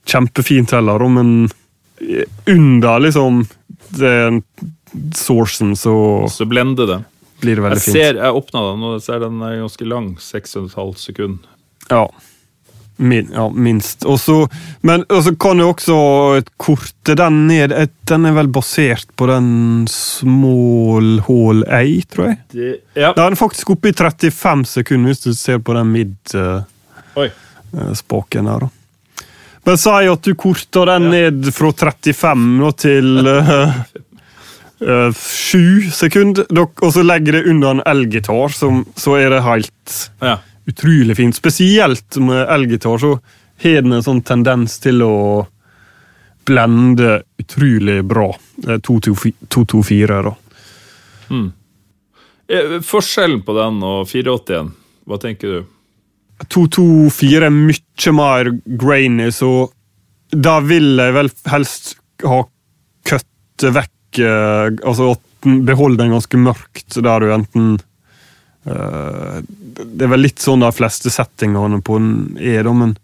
[0.09, 1.49] kjempefint heller, men
[2.47, 3.43] under liksom
[3.99, 4.43] den
[5.17, 5.95] sourcen så
[6.31, 6.99] Så blender det.
[7.43, 7.97] blir det veldig Jeg fint.
[7.97, 10.09] ser, jeg åpna den, og ser den er ganske lang.
[10.17, 11.49] 6,5 sekunder.
[11.91, 12.05] Ja.
[12.99, 14.05] Min, ja, minst.
[14.11, 14.49] Og så,
[14.83, 15.95] men så kan du også
[16.59, 17.71] korte den ned
[18.11, 22.37] Den er vel basert på den Small Hall A, tror jeg.
[22.51, 23.13] Det, ja.
[23.15, 26.77] Den er faktisk oppe i 35 sekunder, hvis du ser på den mid-spaken
[28.51, 28.59] her.
[28.67, 28.69] da.
[29.69, 33.09] Men si at du korter den ned fra 35 nå til
[34.81, 40.39] uh, 7 sekunder, og så legger det under en elgitar, så er det helt Ja.
[40.69, 41.37] Utrolig fint.
[41.37, 43.15] Spesielt med elgitar så
[43.63, 45.15] har den en sånn tendens til å
[46.49, 48.29] blende utrolig bra.
[48.57, 50.35] Det er 224, da.
[52.49, 54.71] Eh, Forskjellen på den og 480-en,
[55.09, 55.67] hva tenker du?
[56.49, 59.69] 224 er mye mer grainy, så
[60.31, 62.43] da vil jeg vel helst ha
[63.09, 67.77] kuttet vekk eh, Altså at den beholder den ganske mørkt, der du enten
[68.69, 72.97] eh, Det er vel litt sånn de fleste settingene på den er, da, men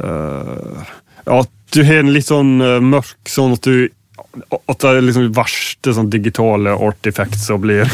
[0.00, 0.84] uh,
[1.26, 3.88] ja, At du har en litt sånn uh, mørk, sånn at du
[4.68, 7.86] At det er liksom verste sånn digitale artifacts som blir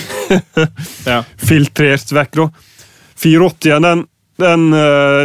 [1.11, 1.23] Ja.
[1.37, 2.39] filtrert vekk.
[2.41, 2.49] da.
[3.21, 4.05] 480 den,
[4.41, 5.25] den, eh,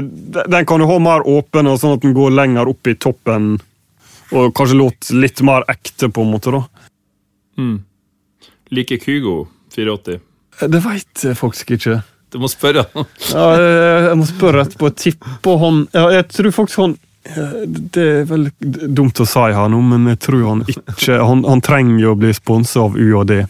[0.51, 3.53] den kan du ha mer åpen, og sånn at den går lenger opp i toppen.
[4.35, 6.51] Og kanskje låter litt mer ekte, på en måte.
[6.51, 6.63] da.
[8.75, 9.35] Liker Kygo
[9.75, 10.19] 480?
[10.59, 12.01] Det veit jeg faktisk ikke.
[12.33, 12.85] Du må spørre.
[13.31, 13.45] Ja,
[14.09, 14.89] jeg må spørre etterpå.
[14.97, 19.79] Tipper han ja, Jeg tror faktisk han Det er veldig dumt å si her nå,
[19.81, 23.33] men jeg tror han ikke Han, han trenger jo å bli sponsa av UAD.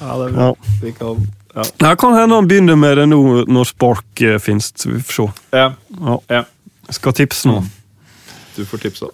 [0.00, 0.54] Ja, det Ja.
[0.98, 1.62] kan ja.
[1.76, 4.72] Det kan hende han begynner med det nå når Spark eh, finnes.
[4.86, 5.26] Vi får se.
[5.58, 5.72] Ja.
[6.00, 6.18] Ja.
[6.30, 6.44] ja.
[6.90, 7.58] Skal tipse nå.
[8.56, 9.06] Du får tipsa.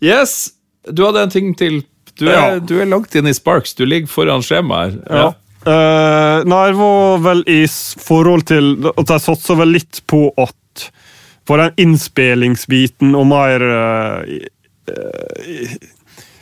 [0.00, 0.50] Yes!
[0.90, 1.82] Du hadde en ting til.
[2.20, 2.58] Du er, Ja.
[2.60, 3.74] du er langt inn i Sparks.
[3.74, 5.22] Du ligger foran skjemaet her.
[5.22, 5.30] Ja.
[5.60, 7.60] Uh, nei, jeg var vel i
[8.00, 10.56] forhold til at jeg satsa vel litt på at
[11.44, 14.20] På den innspillingsbiten og mer uh,
[14.86, 15.72] eh,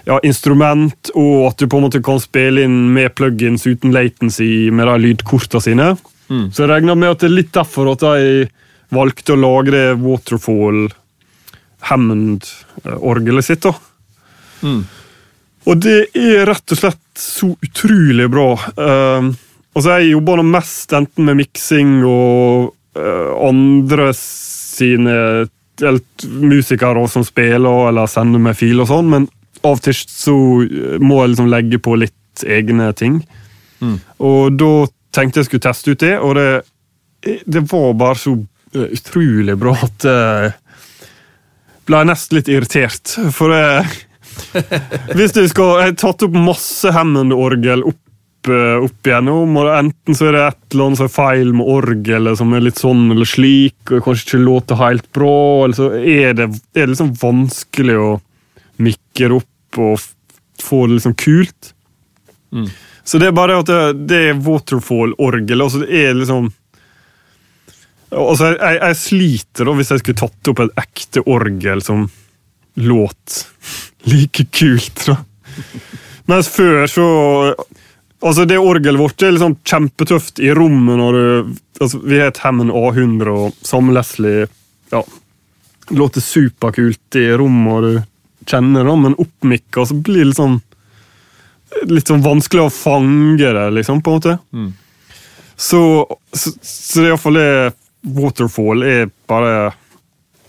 [0.05, 4.69] ja, instrument, og at du på en måte kan spille inn med plugins uten latency
[4.75, 5.89] med de lydkortene sine.
[6.29, 8.51] Så jeg regner med at det er litt derfor at jeg
[8.93, 10.91] valgte å lagre Waterfall
[11.89, 13.65] Hammond-orgelet sitt.
[13.65, 13.73] da.
[15.69, 18.53] Og det er rett og slett så utrolig bra.
[18.79, 19.29] Uh,
[19.77, 27.89] altså Jeg jobber nå mest enten med miksing og uh, andre sine musikere som spiller
[27.91, 29.29] eller sender meg fil og sånn, men
[29.63, 30.35] av og til så
[31.03, 33.21] må jeg liksom legge på litt egne ting.
[34.19, 34.73] Og da
[35.15, 36.49] tenkte jeg skulle teste ut det, og det,
[37.47, 38.35] det var bare så
[38.75, 40.53] eh, utrolig bra at jeg
[41.89, 43.15] ble nesten litt irritert.
[43.35, 44.08] For det
[45.17, 50.19] hvis du skal Jeg har tatt opp masse Hammond-orgel opp, eh, opp igjennom, og enten
[50.19, 53.09] så er det et eller annet som er feil med orgelet som er litt sånn
[53.15, 57.17] eller slik, og kanskje ikke låter helt bra, eller så er det, er det liksom
[57.23, 58.13] vanskelig å
[58.85, 60.07] mikke opp og
[60.63, 61.75] få det liksom kult.
[63.09, 66.51] Så det er bare at det, det er waterfall-orgel, altså det er liksom
[68.09, 72.07] Altså, jeg, jeg sliter da hvis jeg skulle tatt opp et ekte orgel som
[72.81, 73.43] låt
[74.07, 75.07] like kult.
[75.07, 75.19] da.
[76.29, 77.09] Mens før så
[78.19, 82.41] Altså, det orgelet vårt er liksom kjempetøft i rommet når du altså, Vi har et
[82.43, 84.49] Hammond A100 og Sam Leslie
[84.91, 85.05] ja,
[85.89, 90.41] det låter superkult i rommet, og du kjenner det, men oppmikka så blir det litt
[90.41, 90.59] sånn
[91.93, 94.33] Litt sånn vanskelig å fange det, liksom, på en måte.
[94.57, 94.71] Mm.
[95.53, 95.81] Så,
[96.33, 97.51] så, så det er iallfall det
[98.17, 99.75] Waterfall er bare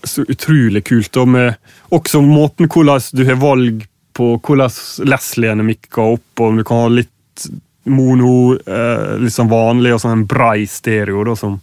[0.04, 1.18] så utrolig kult.
[1.18, 1.56] Og med
[1.96, 3.86] også måten hvordan du har valg
[4.20, 7.50] på hvordan Leslie-ene mikker opp, og om du kan ha litt
[7.90, 11.60] mono, eh, sånn vanlig, og sånn en brei stereo da, som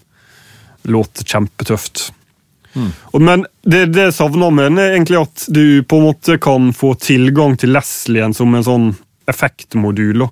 [0.89, 2.11] låter kjempetøft.
[2.77, 2.91] Mm.
[3.13, 6.73] Og, men det, det jeg savner med er egentlig at du på en måte kan
[6.77, 8.89] få tilgang til Leslien som en sånn
[9.31, 10.25] effektmodul.
[10.25, 10.31] da.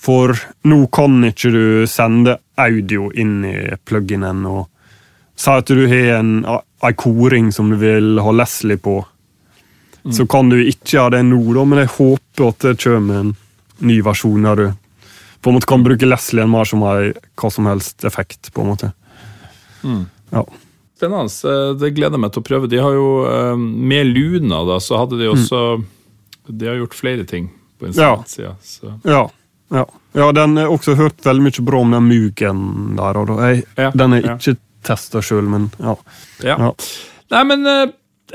[0.00, 0.32] For
[0.70, 4.46] nå kan ikke du sende audio inn i pluginen.
[4.46, 4.68] og
[5.40, 8.98] Si at du har en, en koring som du vil ha Leslie på.
[10.12, 13.34] Så kan du ikke ha det nå, da, men jeg håper at det kommer en
[13.84, 14.66] ny versjon der du
[15.40, 18.50] på en måte kan bruke Leslie mer som ei hva som helst effekt.
[18.52, 18.92] på en måte.
[19.82, 20.02] Mm.
[20.32, 20.44] Ja.
[20.96, 21.32] Spennende.
[21.48, 22.68] Eh, Det gleder meg til å prøve.
[22.68, 25.82] De har jo, eh, Med Luna da, så hadde de også
[26.46, 27.96] De har gjort flere ting på Mm.
[27.96, 28.24] Ja.
[29.04, 29.30] Ja,
[29.70, 29.86] ja.
[30.12, 33.16] ja den er også hørt veldig mye bra om den Mugen der.
[33.16, 33.38] Og.
[33.40, 34.56] Jeg, Ja, den er ikke ja.
[34.86, 35.96] Testa sjøl, men ja.
[36.44, 36.56] Ja.
[36.56, 36.70] Ja.
[37.30, 37.82] Nei, men uh,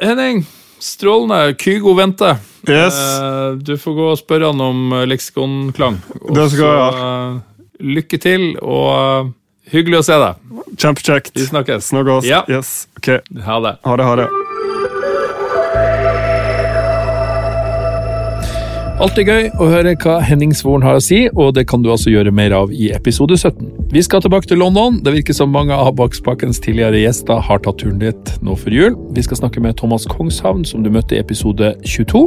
[0.02, 0.44] Henning,
[0.84, 1.56] strålende.
[1.60, 2.38] Kygo venter.
[2.68, 2.96] Yes.
[3.22, 6.00] Uh, Du får gå og spørre han om eh, leksikonklang.
[6.34, 7.10] Det skal jeg gjøre.
[7.10, 7.42] Uh,
[7.96, 9.34] lykke til, og
[9.72, 10.42] hyggelig å se deg.
[10.80, 11.36] Kjempekjekt.
[11.36, 11.92] Vi snakkes.
[11.92, 12.28] Snakkes.
[12.30, 12.44] Ja.
[12.50, 12.88] Yes.
[13.00, 13.20] Okay.
[13.46, 13.78] Ha det.
[13.86, 14.28] Ha det, ha det.
[18.96, 22.14] Alltid gøy å høre hva Henning Svoren har å si, og det kan du altså
[22.14, 23.90] gjøre mer av i episode 17.
[23.92, 25.02] Vi skal tilbake til London.
[25.04, 28.98] Det virker som mange av Bakspakkens tidligere gjester har tatt turen dit nå før jul.
[29.12, 32.24] Vi skal snakke med Thomas Kongshavn, som du møtte i episode 22.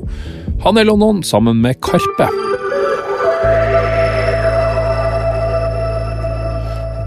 [0.66, 2.28] Han er London sammen med Karpe.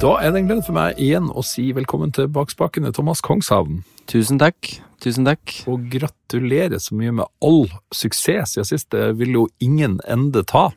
[0.02, 3.84] Da er det en glede for meg igjen å si velkommen til Bakspakkene, Thomas Kongshavn.
[4.10, 4.82] Tusen takk.
[5.02, 5.56] Tusen takk.
[5.72, 7.64] Og gratulerer så mye med all
[7.96, 8.90] suksess siden sist.
[8.94, 10.68] Det vil jo ingen ende ta.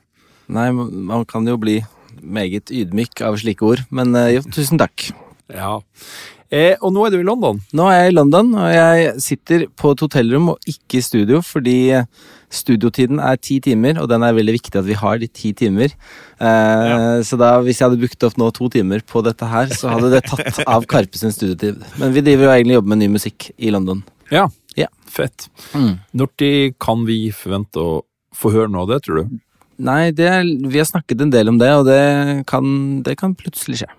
[0.49, 1.81] Nei, man kan jo bli
[2.25, 5.11] meget ydmyk av slike ord, men eh, jo, tusen takk.
[5.53, 5.79] Ja.
[6.55, 7.59] Eh, og nå er du i London.
[7.77, 11.41] Nå er jeg i London, og jeg sitter på et hotellrom og ikke i studio,
[11.45, 11.77] fordi
[12.55, 15.93] studiotiden er ti timer, og den er veldig viktig at vi har de ti timer.
[16.39, 19.91] Eh, Så da, hvis jeg hadde brukt opp nå to timer på dette her, så
[19.97, 21.83] hadde det tatt av Karpe sin studiotid.
[22.01, 24.05] Men vi driver jo egentlig jobber med ny musikk i London.
[24.31, 24.49] Ja.
[24.79, 24.89] Ja.
[25.07, 25.49] Fett.
[25.75, 25.99] Mm.
[26.13, 26.31] Når
[26.83, 28.03] kan vi forvente å
[28.35, 29.37] få høre noe av det, tror du?
[29.85, 30.29] Nei, det
[30.71, 33.91] vi har snakket en del om det, og det kan, det kan plutselig skje.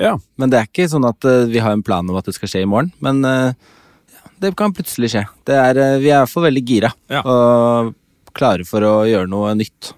[0.00, 0.14] Ja.
[0.40, 2.48] Men det er ikke sånn at eh, vi har en plan om at det skal
[2.52, 2.92] skje i morgen.
[3.04, 5.24] Men ja, det kan plutselig skje.
[5.48, 7.22] Det er, eh, vi er i hvert fall veldig gira Ja.
[7.24, 7.92] og
[8.36, 9.92] klare for å gjøre noe nytt.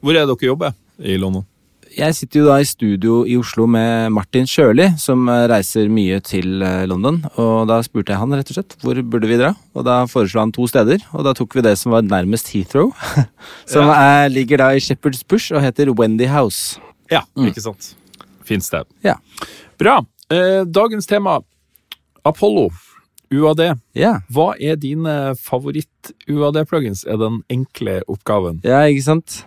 [0.00, 0.72] Hvor er dere jobber
[1.04, 1.44] i London?
[1.90, 6.20] Jeg sitter jo da i studio i Oslo med Martin Sjøli, som eh, reiser mye
[6.22, 7.16] til eh, London.
[7.42, 10.38] Og da spurte jeg han rett og slett hvor burde vi dra, og da foreslo
[10.44, 11.02] han to steder.
[11.18, 12.92] Og da tok vi det som var nærmest Heathrow,
[13.72, 16.78] som er, ligger da i Shepherd's Bush og heter Wendy House.
[17.10, 17.48] Ja, Mm.
[17.50, 17.94] ikke sant?
[18.46, 18.86] Fint sted.
[19.02, 19.16] Ja.
[19.78, 19.98] Bra.
[20.30, 21.40] Eh, dagens tema
[22.24, 22.68] Apollo.
[23.34, 23.60] UAD.
[23.94, 24.16] Ja.
[24.30, 27.04] Hva er dine favoritt-UAD-plugins?
[27.06, 28.58] Er den enkle oppgaven?
[28.66, 29.40] Ja, ikke sant?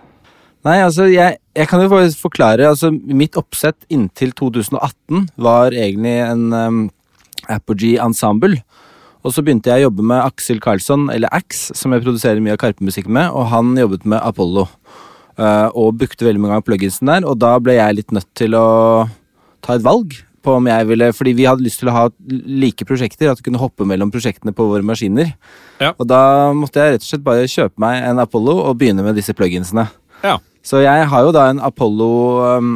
[0.64, 2.68] Nei, altså, jeg, jeg kan jo bare forklare.
[2.70, 6.84] Altså, mitt oppsett inntil 2018 var egentlig en um,
[7.52, 8.62] Apogee Ensemble.
[9.24, 12.56] Og så begynte jeg å jobbe med Aksel Karlsson, eller Ax, som jeg produserer mye
[12.56, 14.68] av Karpe-musikk med, og han jobbet med Apollo.
[15.34, 18.54] Uh, og brukte veldig mange av plugginsen der, og da ble jeg litt nødt til
[18.54, 18.68] å
[19.66, 22.86] ta et valg på om jeg ville, fordi vi hadde lyst til å ha like
[22.88, 25.32] prosjekter, at vi kunne hoppe mellom prosjektene på våre maskiner.
[25.80, 25.94] Ja.
[25.96, 29.16] Og da måtte jeg rett og slett bare kjøpe meg en Apollo og begynne med
[29.18, 29.88] disse plugginsene.
[30.24, 30.38] Ja.
[30.64, 32.12] Så jeg har jo da en Apollo
[32.58, 32.76] um,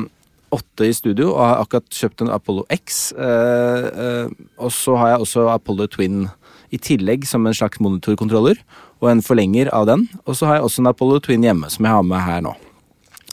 [0.53, 3.11] 8 i studio, og har akkurat kjøpt en Apollo X.
[3.11, 6.27] eh, eh, og så har jeg også Apollo Twin
[6.71, 8.55] i tillegg som en slags monitorkontroller,
[9.01, 10.07] og en forlenger av den.
[10.25, 12.55] Og så har jeg også en Apollo Twin hjemme, som jeg har med her nå.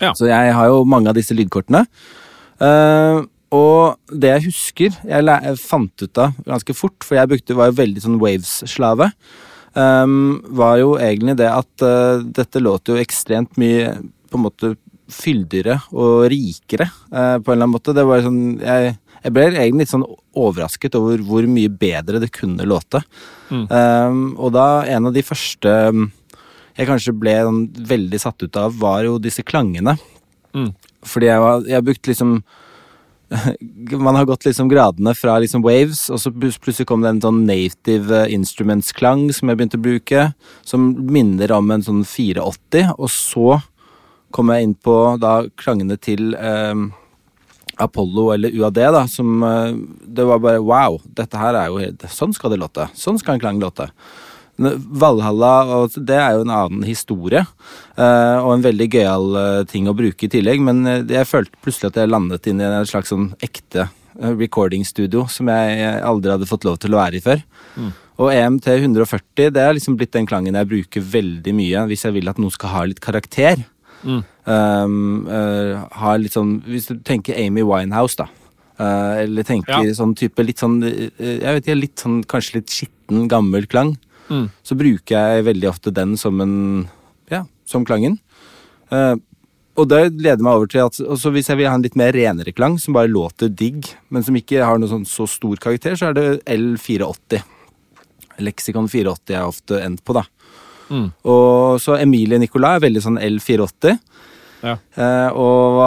[0.00, 0.12] Ja.
[0.14, 1.84] Så jeg har jo mange av disse lydkortene.
[2.58, 3.22] Eh,
[3.54, 7.78] og det jeg husker Jeg fant ut av ganske fort, for jeg brukte, var jo
[7.78, 9.10] veldig sånn Waves-slave,
[9.74, 13.92] um, var jo egentlig det at uh, dette låter jo ekstremt mye
[14.35, 14.75] på en måte
[15.14, 17.94] fyldigere og rikere, eh, på en eller annen måte.
[17.97, 18.94] Det var sånn jeg,
[19.25, 23.01] jeg ble egentlig litt sånn overrasket over hvor mye bedre det kunne låte.
[23.49, 26.09] Um, og da en av de første um,
[26.75, 29.94] jeg kanskje ble sånn veldig satt ut av, var jo disse klangene.
[30.55, 30.73] Mm.
[31.07, 32.38] Fordi jeg, var, jeg har brukt liksom
[34.05, 37.40] Man har gått liksom gradene fra liksom waves, og så plutselig kom det en sånn
[37.49, 40.27] native eh, instruments-klang som jeg begynte å bruke,
[40.66, 43.57] som minner om en sånn 480, og så
[44.35, 46.75] kom jeg inn på da klangene til eh,
[47.85, 49.73] Apollo eller UAD, da, som eh,
[50.05, 52.88] Det var bare wow, dette her er jo helt Sånn skal det låte.
[52.99, 53.90] Sånn skal en klang låte.
[54.57, 57.42] Valhalla, og det er jo en annen historie,
[57.99, 61.59] eh, og en veldig gøyal eh, ting å bruke i tillegg, men eh, jeg følte
[61.64, 66.47] plutselig at jeg landet inn i en slags sånn ekte recording-studio som jeg aldri hadde
[66.47, 67.40] fått lov til å være i før.
[68.23, 72.14] Og EMT 140 det er liksom blitt den klangen jeg bruker veldig mye hvis jeg
[72.14, 73.64] vil at noe skal ha litt karakter.
[74.04, 78.26] Um, uh, har litt sånn Hvis du tenker Amy Winehouse, da.
[78.76, 79.94] Uh, eller tenker Ja.
[79.96, 83.94] sånn type litt sånn eh, Jeg vet ikke, litt sånn kanskje litt skitten, gammel klang.
[84.28, 84.50] Mm.
[84.66, 86.88] Så bruker jeg veldig ofte den som en
[87.30, 88.18] Ja, som klangen.
[88.92, 89.16] Uh,
[89.76, 92.12] og det leder meg over til at også hvis jeg vil ha en litt mer
[92.14, 95.96] renere klang, som bare låter digg, men som ikke har noe sånn så stor karakter,
[95.98, 97.42] så er det L480.
[98.44, 100.22] Leksikon 480 er ofte endt på, da.
[100.90, 101.09] Mm.
[101.25, 103.99] Og så Emilie Nicolai er veldig sånn L480.
[104.64, 104.77] Ja.
[104.97, 105.81] Eh, og,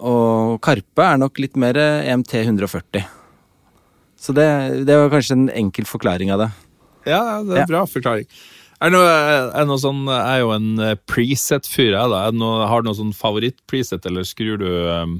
[0.00, 3.04] og Karpe er nok litt mer EMT 140.
[4.24, 4.46] Så det,
[4.88, 6.50] det var kanskje en enkel forklaring av det.
[7.10, 7.66] Ja, det er Ja.
[7.68, 8.24] bra forklaring.
[8.84, 9.12] Er det noe,
[9.60, 12.22] er noe sånn, jeg er jo en eh, preset-fyr, jeg da.
[12.36, 15.14] Noe, har du noe sånn favoritt-preset, eller skrur du um,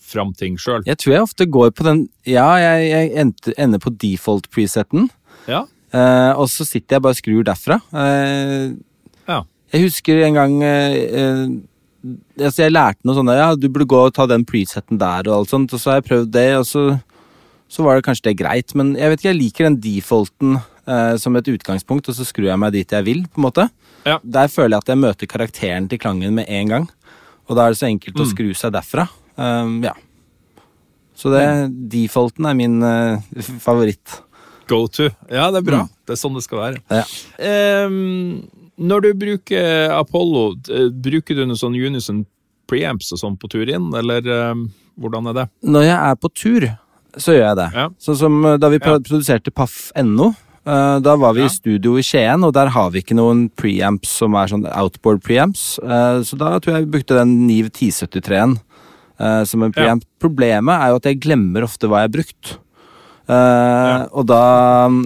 [0.00, 0.84] fram ting sjøl?
[0.88, 5.08] Jeg tror jeg ofte går på den Ja, jeg, jeg ender på default-preseten.
[5.50, 5.64] Ja.
[5.90, 7.80] Eh, og så sitter jeg bare og skrur derfra.
[7.90, 8.76] Uh,
[9.26, 9.40] ja.
[9.74, 11.46] jeg husker en gang uh,
[12.38, 15.26] altså Jeg lærte noe sånt der, Ja, du burde gå og ta den preseten der,
[15.26, 15.74] og alt sånt.
[15.74, 16.84] Og så har jeg prøvd det, og så,
[17.68, 18.74] så var det kanskje det greit.
[18.78, 20.60] Men jeg vet ikke, jeg liker den defaulten
[21.22, 23.66] som et utgangspunkt, og så skrur jeg meg dit jeg vil, på en måte.
[24.08, 24.16] Ja.
[24.24, 26.86] Der føler jeg at jeg møter karakteren til klangen med en gang.
[27.46, 28.24] Og da er det så enkelt Mm.
[28.24, 29.04] å skru seg derfra.
[29.84, 29.92] Ja.
[31.14, 31.44] Så det,
[31.92, 32.80] defaulten er min
[33.62, 34.16] favoritt.
[34.70, 35.08] Go to.
[35.28, 35.80] Ja, det er bra.
[36.06, 36.82] Det er sånn det skal være.
[36.94, 37.04] Ja.
[37.86, 38.44] Um,
[38.80, 42.22] når du bruker Apollo, eh, bruker du noe sånn Unison
[42.70, 44.68] preamps og sånn på tur inn, eller um,
[45.00, 45.46] hvordan er det?
[45.66, 46.68] Når jeg er på tur,
[47.18, 47.66] så gjør jeg det.
[47.82, 47.88] Ja.
[48.06, 48.94] Sånn som eh, da vi Ja.
[49.02, 50.30] produserte Paff.no.
[50.64, 51.50] eh, Da var vi Ja.
[51.50, 55.20] i studio i Skien, og der har vi ikke noen preamps som er sånn outboard
[55.26, 55.80] preamps.
[55.82, 58.58] Så da tror jeg vi brukte den Niv 1073-en
[59.18, 60.04] eh, som en preamp.
[60.22, 62.58] Problemet er jo at jeg glemmer ofte hva jeg har brukt.
[63.30, 64.42] Eh, Og da,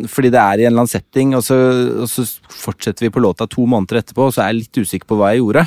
[0.09, 1.57] fordi det er i en eller annen setting, og så,
[2.05, 5.11] og så fortsetter vi på låta to måneder etterpå, og så er jeg litt usikker
[5.11, 5.67] på hva jeg gjorde.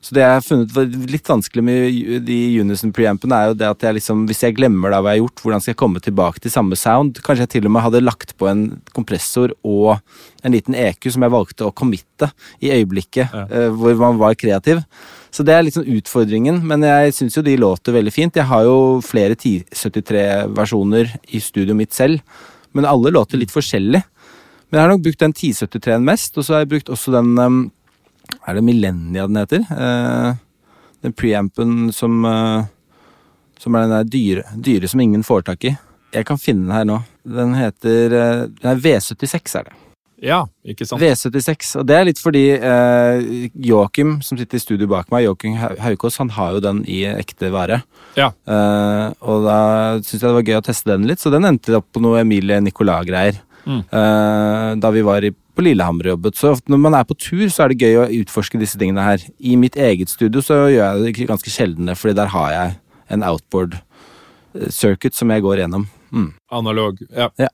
[0.00, 3.82] Så det jeg har funnet litt vanskelig med de Unison preampene, er jo det at
[3.84, 6.40] jeg liksom, hvis jeg glemmer da hva jeg har gjort, hvordan skal jeg komme tilbake
[6.40, 7.20] til samme sound?
[7.20, 8.62] Kanskje jeg til og med hadde lagt på en
[8.96, 9.98] kompressor og
[10.42, 12.30] en liten EQ som jeg valgte å committe
[12.64, 13.44] i øyeblikket Ja.
[13.52, 14.80] uh, hvor man var kreativ.
[15.30, 18.36] Så det er liksom utfordringen, men jeg syns jo de låter veldig fint.
[18.36, 22.18] Jeg har jo flere 1073-versjoner i studioet mitt selv,
[22.74, 24.02] men alle låter litt forskjellig.
[24.70, 27.32] Men jeg har nok brukt den 1073-en mest, og så har jeg brukt også den
[27.38, 27.60] um,
[28.46, 29.64] Er det Millennia den heter?
[29.74, 30.34] Eh,
[31.02, 32.62] den preampen som uh,
[33.58, 35.74] Som er den der dyre, dyre som ingen får tak i.
[36.14, 37.00] Jeg kan finne den her nå.
[37.22, 39.74] Den heter den Nei, V76 er det.
[40.20, 41.00] Ja, ikke sant?
[41.00, 45.54] V76, og det er litt fordi eh, Joakim, som sitter i studio bak meg, Joakim
[45.56, 47.78] Hau- Haukås, han har jo den i ekte vare.
[48.18, 48.26] Ja.
[48.44, 49.58] Eh, og da
[50.04, 52.20] syns jeg det var gøy å teste den litt, så den endte opp på noe
[52.20, 53.38] Emilie Nicolas-greier.
[53.64, 53.80] Mm.
[53.88, 56.36] Eh, da vi var i, på Lillehammer og jobbet.
[56.40, 59.24] Så når man er på tur, så er det gøy å utforske disse tingene her.
[59.40, 62.76] I mitt eget studio så gjør jeg det ganske sjeldne, fordi der har jeg
[63.16, 63.78] en outboard
[64.54, 65.88] eh, circuit som jeg går gjennom.
[66.12, 66.30] Mm.
[66.60, 67.00] Analog.
[67.14, 67.28] Ja.
[67.38, 67.48] Ja.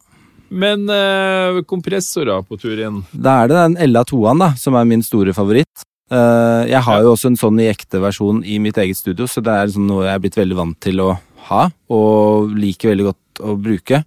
[0.48, 5.02] Men eh, kompressorer på tur inn Da er det den LA2-en da, som er min
[5.02, 5.82] store favoritt.
[6.06, 9.42] Eh, jeg har jo også en sånn i ekte versjon i mitt eget studio, så
[9.42, 11.10] det er liksom noe jeg er blitt veldig vant til å
[11.48, 14.02] ha, og liker veldig godt å bruke.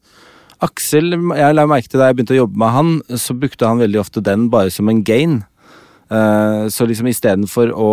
[0.64, 3.84] Aksel, jeg la merke til da jeg begynte å jobbe med han, så brukte han
[3.84, 5.42] veldig ofte den bare som en gain.
[6.10, 7.92] Eh, så liksom istedenfor å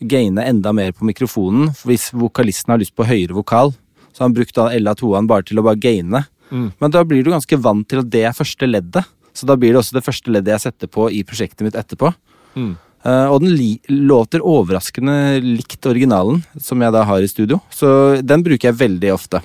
[0.00, 3.74] gaine enda mer på mikrofonen, hvis vokalisten har lyst på høyere vokal,
[4.10, 6.24] så har han brukt da LA2-en bare til å bare gaine.
[6.50, 6.68] Mm.
[6.82, 9.08] Men da blir du ganske vant til at det er første leddet.
[9.36, 12.12] Så da blir det også det første leddet jeg setter på i prosjektet mitt etterpå.
[12.58, 12.74] Mm.
[13.00, 13.56] Uh, og den
[14.04, 17.60] låter overraskende likt originalen, som jeg da har i studio.
[17.72, 19.40] Så den bruker jeg veldig ofte.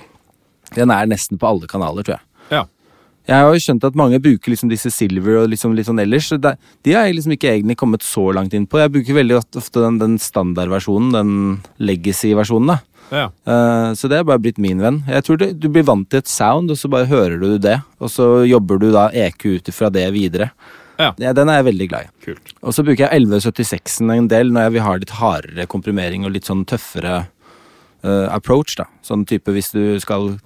[0.75, 2.25] Den er nesten på alle kanaler, tror jeg.
[2.51, 2.63] Ja.
[3.25, 6.27] Jeg har jo skjønt at mange bruker liksom disse Silver og liksom litt sånn ellers.
[6.29, 8.81] Så det, de har jeg liksom ikke egentlig kommet så langt inn på.
[8.81, 11.31] Jeg bruker veldig ofte den, den standardversjonen, den
[11.81, 12.75] legacy-versjonen.
[12.75, 12.94] da.
[13.11, 13.25] Ja.
[13.45, 15.03] Eh, så det er bare blitt min venn.
[15.07, 17.77] Jeg tror det, Du blir vant til et sound, og så bare hører du det.
[17.99, 20.51] Og så jobber du da EQ ut ifra det videre.
[20.97, 21.11] Ja.
[21.17, 22.11] Den er jeg veldig glad i.
[22.25, 22.53] Kult.
[22.63, 26.31] Og så bruker jeg 1176-en en del når jeg vil ha litt hardere komprimering og
[26.31, 27.25] litt sånn tøffere
[28.05, 28.85] uh, approach, da.
[29.03, 30.37] Sånn type hvis du skal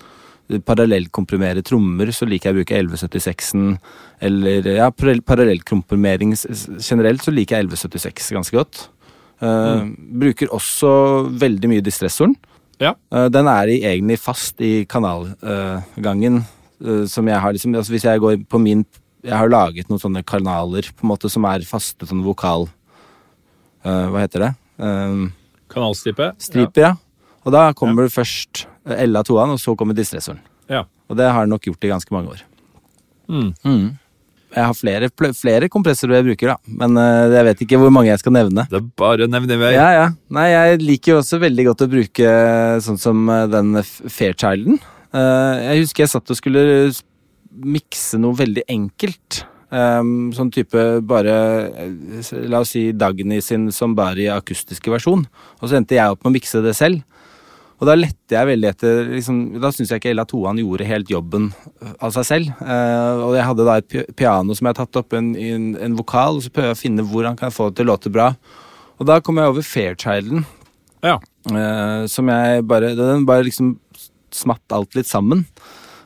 [0.66, 3.76] parallellkomprimere trommer, så liker jeg å bruke 1176-en.
[4.26, 6.34] Eller ja, parallell- parallellkomprimering
[6.82, 8.88] generelt, så liker jeg 1176 ganske godt.
[9.46, 9.84] Eh,
[10.20, 10.90] Bruker også
[11.40, 12.34] veldig mye distressoren.
[12.80, 12.94] Ja.
[13.12, 16.44] Eh, den er i, egentlig fast i kanalgangen.
[16.80, 18.86] eh, som jeg har liksom altså Hvis jeg går på min
[19.24, 22.70] Jeg har laget noen sånne kanaler på en måte som er faste sånn vokal...
[23.84, 24.54] eh, hva heter det?
[24.80, 25.34] Um,
[25.68, 26.32] Kanalstripe.
[26.40, 26.94] striper, ja.
[27.44, 30.40] Og da kommer det først LA2-en, og så kommer distressoren.
[30.70, 30.86] Ja.
[31.10, 32.46] Og det har den nok gjort i ganske mange år.
[33.28, 33.99] Mm.
[34.50, 36.74] Jeg har flere, flere kompressorer jeg bruker, da.
[36.82, 38.66] Men eh, jeg vet ikke hvor mange jeg skal nevne.
[38.72, 39.74] Det er bare å nevne i vei.
[39.76, 40.08] Ja, ja.
[40.34, 42.32] Nei, jeg liker jo også veldig godt å bruke
[42.86, 44.82] sånn som eh, den Fairchilden.
[45.14, 46.66] Eh, jeg husker jeg satt og skulle
[47.50, 49.44] mikse noe veldig enkelt.
[49.70, 51.34] Um, sånn type bare
[51.78, 55.28] eh, La oss si Dagny sin Sombari akustiske versjon.
[55.62, 57.04] Og så endte jeg opp med å mikse det selv.
[57.80, 61.10] Og da lette jeg veldig etter liksom, Da syns jeg ikke Ella Toan gjorde helt
[61.14, 61.46] jobben
[61.80, 62.50] øh, av seg selv.
[62.60, 65.96] Eh, og jeg hadde da et piano som jeg hadde tatt opp en, en, en
[66.00, 68.12] vokal, og så prøvde jeg å finne hvor han kan få det til å låte
[68.12, 68.34] bra.
[69.00, 70.44] Og da kom jeg over Fairchilden,
[71.08, 71.16] Ja.
[71.48, 73.78] eh, som jeg bare Den bare liksom
[74.36, 75.46] smatt alt litt sammen.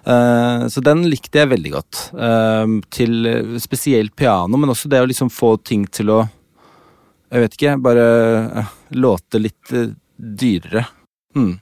[0.06, 2.04] Eh, så den likte jeg veldig godt.
[2.14, 6.22] Eh, til eh, spesielt piano, men også det å liksom få ting til å
[7.34, 8.06] Jeg vet ikke, bare
[8.62, 9.90] eh, låte litt eh,
[10.22, 10.86] dyrere.
[11.34, 11.56] Mm.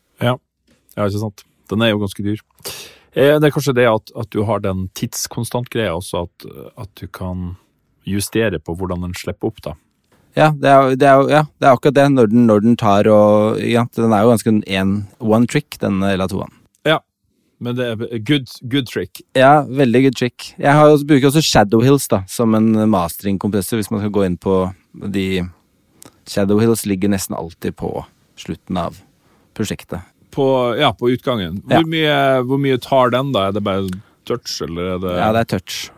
[0.98, 1.46] Ja, ikke sant.
[1.72, 2.42] Den er jo ganske dyr.
[3.14, 6.46] Eh, Det er kanskje det at, at du har den tidskonstant-greia også, at,
[6.78, 7.56] at du kan
[8.08, 9.76] justere på hvordan den slipper opp, da.
[10.36, 12.06] Ja, det er, det er, ja, det er akkurat det.
[12.14, 16.00] Når den, når den tar og ja, Den er jo ganske en one trick, den
[16.00, 16.54] LA2-en.
[16.88, 17.00] Ja,
[17.60, 19.22] men det er good, good trick.
[19.36, 20.54] Ja, veldig good trick.
[20.58, 24.39] Jeg har, bruker også Shadow Hills da, som en mastering-kompressor, hvis man skal gå inn
[24.39, 24.56] på
[25.12, 25.44] de
[26.28, 27.92] Shadow Hills ligger nesten alltid på
[28.39, 29.02] slutten av
[29.58, 30.00] prosjektet.
[30.32, 30.46] På,
[30.80, 31.62] ja, på utgangen.
[31.68, 31.80] Ja.
[31.82, 32.16] Hvor, mye,
[32.48, 33.48] hvor mye tar den, da?
[33.50, 33.90] Er det bare
[34.26, 35.90] touch, eller er det Ja, det er touch.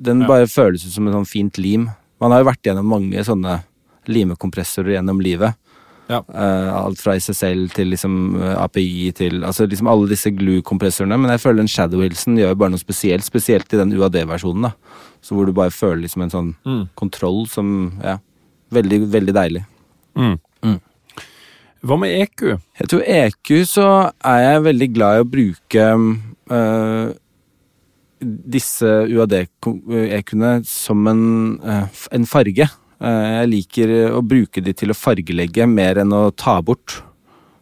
[0.00, 0.26] Den Ja.
[0.26, 1.88] bare føles ut som en sånn fint lim.
[2.20, 3.62] Man har jo vært gjennom mange sånne
[4.08, 5.54] limekompressorer gjennom livet.
[6.08, 6.22] Ja.
[6.32, 11.18] Uh, alt fra SSL til liksom eh, API til Altså liksom alle disse glue-kompressorene.
[11.20, 14.62] Men jeg føler den Shadow Hillsen gjør bare noe spesielt, spesielt i den UAD-versjonen.
[14.62, 14.72] da
[15.20, 16.88] Så Hvor du bare føler liksom en sånn Mm.
[16.96, 18.18] kontroll som Ja,
[18.72, 19.66] veldig, veldig deilig.
[20.16, 20.38] Mm.
[20.62, 20.80] Mm.
[21.86, 22.44] Hva med EQ?
[22.80, 23.86] Jeg tror EQ så
[24.26, 25.84] er jeg veldig glad i å bruke
[26.50, 27.12] øh,
[28.56, 31.24] disse UAD-EQ-ene som en,
[31.62, 32.66] øh, en farge.
[32.98, 36.98] Eh, jeg liker å bruke de til å fargelegge mer enn å ta bort.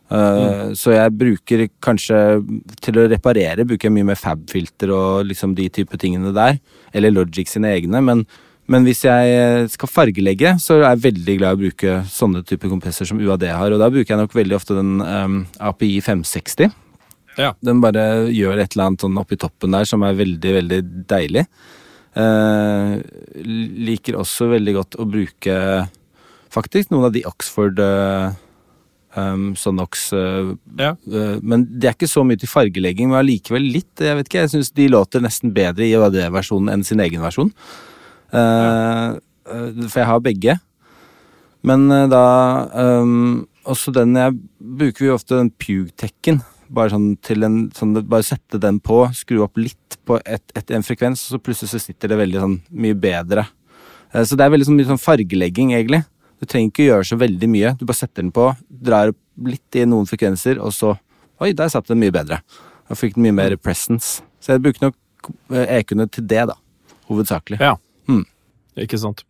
[0.08, 2.40] Eh, Så jeg bruker kanskje
[2.80, 6.60] til å reparere bruker jeg mye mer Fab-filter og liksom de type tingene der.
[6.94, 8.00] Eller Logic sine egne.
[8.00, 8.24] Men,
[8.72, 12.72] men hvis jeg skal fargelegge, så er jeg veldig glad i å bruke sånne typer
[12.72, 13.70] kompresser som UAD har.
[13.70, 16.74] Og da bruker jeg nok veldig ofte den um, API 560.
[17.38, 17.52] Ja.
[17.64, 21.46] Den bare gjør et eller annet sånn oppi toppen der som er veldig, veldig deilig.
[22.16, 22.96] Uh,
[23.86, 25.56] liker også veldig godt å bruke
[26.54, 28.30] faktisk noen av de Oxford uh,
[29.20, 30.94] um, Sonox uh, Ja.
[31.06, 33.92] Men det er ikke så mye til fargelegging, men allikevel litt.
[34.00, 37.52] Jeg vet ikke, jeg syns de låter nesten bedre i UAD-versjonen enn sin egen versjon.
[38.32, 40.56] Eh, eh, for jeg har begge.
[41.66, 42.24] Men eh, da
[43.02, 46.42] um, Også den jeg bruker vi ofte den Pugtekken.
[46.70, 50.70] Bare sånn til en sånn, Bare sette den på, skru opp litt på et, et,
[50.70, 53.42] en frekvens, og så plutselig så sitter det veldig sånn mye bedre.
[54.14, 56.04] Så det er veldig sånn, mye sånn fargelegging, egentlig.
[56.38, 57.72] Du trenger ikke gjøre så veldig mye.
[57.74, 60.94] Du bare setter den på, drar opp litt i noen frekvenser, og så
[61.42, 62.38] Oi, der satt den mye bedre.
[62.88, 64.22] Da fikk den mye mer presence.
[64.40, 65.28] Så jeg bruker nok
[65.66, 66.54] EQ-ene til det, da.
[67.10, 67.58] Hovedsakelig.
[67.60, 67.74] Ja.
[68.08, 68.24] Mm.
[68.84, 69.22] Ikke sant.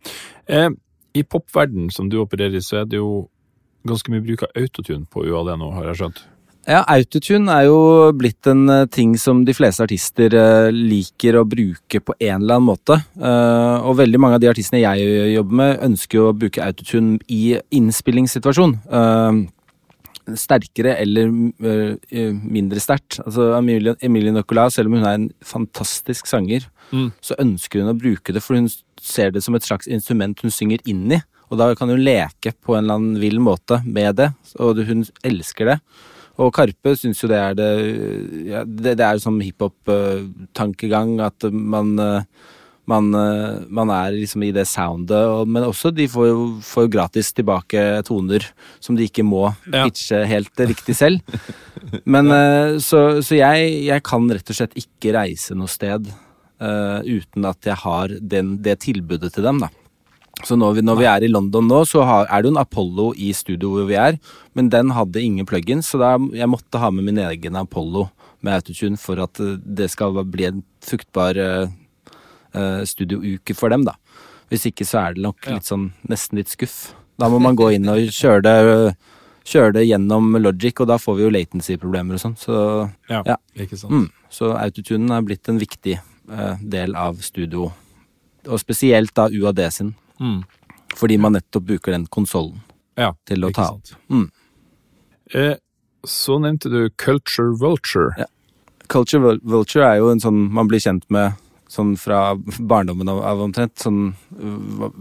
[0.47, 0.69] Eh,
[1.15, 3.27] I popverden som du opererer i, så er det jo
[3.87, 6.25] ganske mye bruk av autotune på UAD nå, har jeg skjønt.
[6.67, 11.45] Ja, autotune er jo blitt en eh, ting som de fleste artister eh, liker å
[11.47, 12.97] bruke på en eller annen måte.
[13.15, 17.55] Eh, og veldig mange av de artistene jeg jobber med, ønsker å bruke autotune i
[17.79, 18.75] innspillingssituasjon.
[20.27, 21.29] Eh, sterkere eller
[21.63, 23.19] eh, mindre sterkt.
[23.25, 27.09] Altså Emilie, Emilie Nicolas, selv om hun er en fantastisk sanger, Mm.
[27.19, 28.69] så ønsker hun å bruke det, for hun
[29.01, 31.17] ser det som et slags instrument hun synger inn i.
[31.51, 35.03] Og da kan hun leke på en eller annen vill måte med det, og hun
[35.27, 35.75] elsker det.
[36.39, 37.67] Og Karpe syns jo det er det
[38.47, 42.21] ja, Det, det er som hiphop-tankegang, at man eh,
[42.87, 46.93] man, eh, man er liksom i det soundet, men også de får jo, får jo
[46.93, 48.45] gratis tilbake toner
[48.79, 49.83] som de ikke må Ja.
[49.85, 51.19] pitche helt riktig selv.
[52.05, 52.77] Men ja.
[52.83, 56.07] så, så jeg, jeg kan rett og slett ikke reise noe sted
[56.61, 59.69] uh, uten at jeg har den, det tilbudet til dem, da.
[60.45, 62.61] Så når vi, når vi er i London nå, så har, er det jo en
[62.61, 64.19] Apollo i studio hvor vi er,
[64.53, 68.05] men den hadde ingen plugins, så da jeg måtte ha med min egen Apollo
[68.45, 71.71] med autotune for at eh, det skal bli en fruktbar uh,
[72.85, 73.93] studiouke for dem, da.
[74.51, 76.93] Hvis ikke så er det nok litt sånn nesten litt skuff.
[77.19, 78.95] Da må man gå inn og kjøre det,
[79.47, 82.37] kjøre det gjennom Logic, og da får vi jo latency-problemer og sånn.
[82.39, 83.35] Så, Ja, Ja.
[83.55, 83.91] ikke sant.
[83.91, 85.99] mm, så autotunen er blitt en viktig
[86.31, 87.71] uh, del av studio,
[88.47, 89.95] og spesielt da UAD sin.
[90.21, 90.43] Mm.
[90.95, 92.61] Fordi man nettopp bruker den konsollen
[92.97, 93.83] Ja, til å ta opp.
[94.09, 94.29] Mm.
[95.33, 95.55] Eh,
[96.05, 98.15] så nevnte du Culture Vulture.
[98.17, 98.25] Ja.
[98.87, 101.33] Culture vulture er jo en sånn man blir kjent med
[101.71, 103.75] sånn fra barndommen av, omtrent.
[103.81, 104.13] Sånn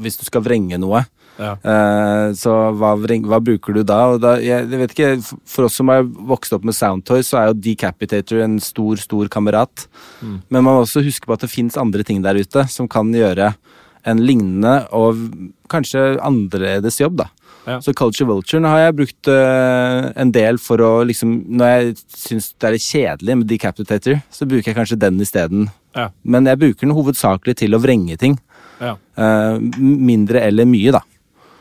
[0.00, 1.04] hvis du skal vrenge noe,
[1.38, 1.52] Ja.
[1.60, 4.16] eh, så hva, vreng, hva bruker du da?
[4.16, 7.46] Da jeg, jeg vet ikke, For oss som har vokst opp med Soundtoy, så er
[7.50, 9.86] jo Decapitator en stor, stor kamerat.
[10.22, 10.42] Mm.
[10.48, 13.12] Men man må også huske på at det fins andre ting der ute som kan
[13.12, 13.54] gjøre
[14.06, 15.18] en lignende og
[15.68, 17.28] kanskje annerledes jobb, da.
[17.66, 17.80] Ja.
[17.82, 22.52] Så Culture Vulture har jeg brukt uh, en del for å liksom Når jeg syns
[22.54, 25.66] det er litt kjedelig med Decapitator, så bruker jeg kanskje den isteden.
[25.96, 26.12] Ja.
[26.22, 28.38] Men jeg bruker den hovedsakelig til å vrenge ting.
[28.78, 28.94] Ja.
[29.18, 31.02] Uh, mindre eller mye, da.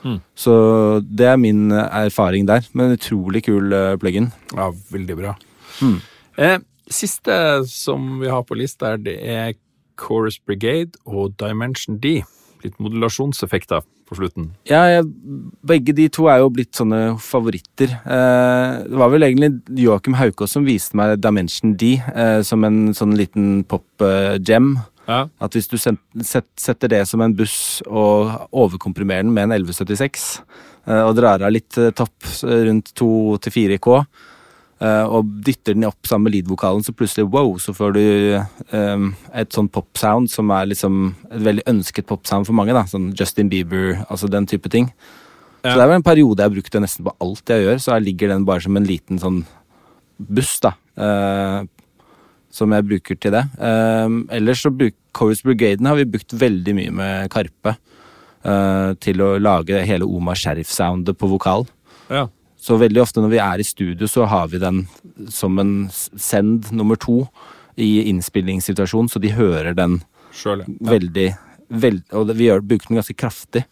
[0.05, 0.19] Mm.
[0.37, 0.53] Så
[1.01, 2.65] det er min eh, erfaring der.
[2.77, 4.29] Men utrolig kul uh, plug-in.
[4.53, 5.33] ja, veldig bra.
[5.81, 5.97] Mm.
[6.37, 9.55] Eh, siste som vi har på lista, det er
[9.97, 12.19] Chorus Brigade og Dimension D.
[12.63, 14.51] Litt modulasjonseffekter på slutten.
[14.69, 15.05] Ja, jeg,
[15.65, 17.95] begge de to er jo blitt sånne favoritter.
[18.05, 19.51] Eh, det var vel egentlig
[19.81, 24.75] Joakim Haukås som viste meg Dimension D eh, som en sånn liten pop-gem.
[25.07, 25.23] Ja.
[25.41, 29.57] At hvis du sen- set, setter det som en buss og overkomprimerer den med en
[29.61, 30.41] 1176,
[30.87, 34.05] eh, og drar av litt eh, topp eh, rundt 2-4 K, eh,
[34.83, 38.01] og dytter den opp sammen med lead-vokalen, så plutselig wow, så får du
[38.75, 40.97] um, et sånn pop-sound som er liksom
[41.29, 42.75] et veldig ønsket pop-sound for mange.
[42.75, 44.89] da, Sånn Justin Bieber, altså den type ting.
[45.63, 45.71] Ja.
[45.71, 47.79] Så det er vel en periode jeg har brukt det nesten på alt jeg gjør,
[47.81, 49.39] så her ligger den bare som en liten sånn
[50.19, 50.75] buss, da.
[50.99, 51.63] Uh,
[52.55, 53.43] som jeg bruker til det.
[53.59, 57.77] Uh, ellers så bruk, Chorus Brigaden har vi brukt veldig mye med Karpe.
[58.45, 61.65] Uh, til å lage hele Omar Sheriff-soundet på vokal.
[62.13, 62.27] Ja.
[62.65, 64.85] Så veldig ofte når vi er i studio, så har vi den
[65.29, 67.19] som en send nummer to
[67.77, 69.99] i innspillingssituasjonen, så de hører den
[70.33, 70.89] Selv, ja.
[70.89, 71.27] veldig,
[71.69, 73.65] veld, Og vi gjør, bruker den ganske kraftig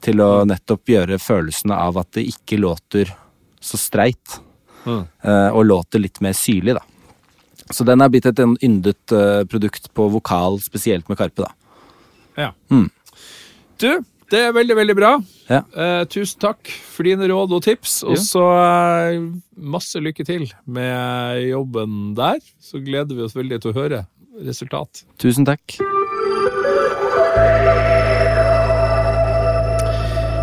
[0.00, 3.12] til å nettopp gjøre følelsene av at det ikke låter
[3.60, 4.40] så streit,
[4.86, 5.02] Mm.
[5.22, 6.80] eh, og låter litt mer syrlig, da.
[7.70, 11.50] Så den er blitt et yndet eh, produkt på vokal, spesielt med Karpe, da.
[12.40, 12.52] Ja.
[12.72, 12.88] Mm.
[13.76, 13.90] Du,
[14.30, 15.12] det er veldig, veldig bra.
[15.50, 15.62] Ja.
[15.74, 19.18] Eh, tusen takk for dine råd og tips, og så eh,
[19.58, 22.38] masse lykke til med jobben der.
[22.62, 24.04] Så gleder vi oss veldig til å høre
[24.46, 25.04] resultat.
[25.20, 25.80] Tusen takk.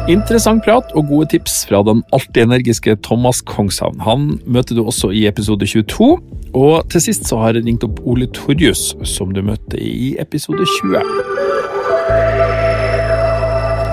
[0.07, 3.99] Interessant prat og gode tips fra den alltid energiske Thomas Kongshavn.
[4.07, 6.13] Han møter du også i episode 22.
[6.55, 10.63] Og til sist så har jeg ringt opp Ole Torjus, som du møtte i episode
[10.79, 12.56] 20.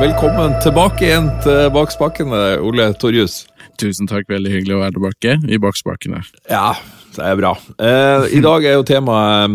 [0.01, 3.45] Velkommen tilbake igjen til Bakspakkene, Ole Torjus.
[3.80, 6.20] Tusen takk, veldig hyggelig å være tilbake i bakspakene.
[6.51, 6.72] Ja,
[7.14, 7.53] det er bra.
[7.78, 9.55] Eh, I dag er jo temaet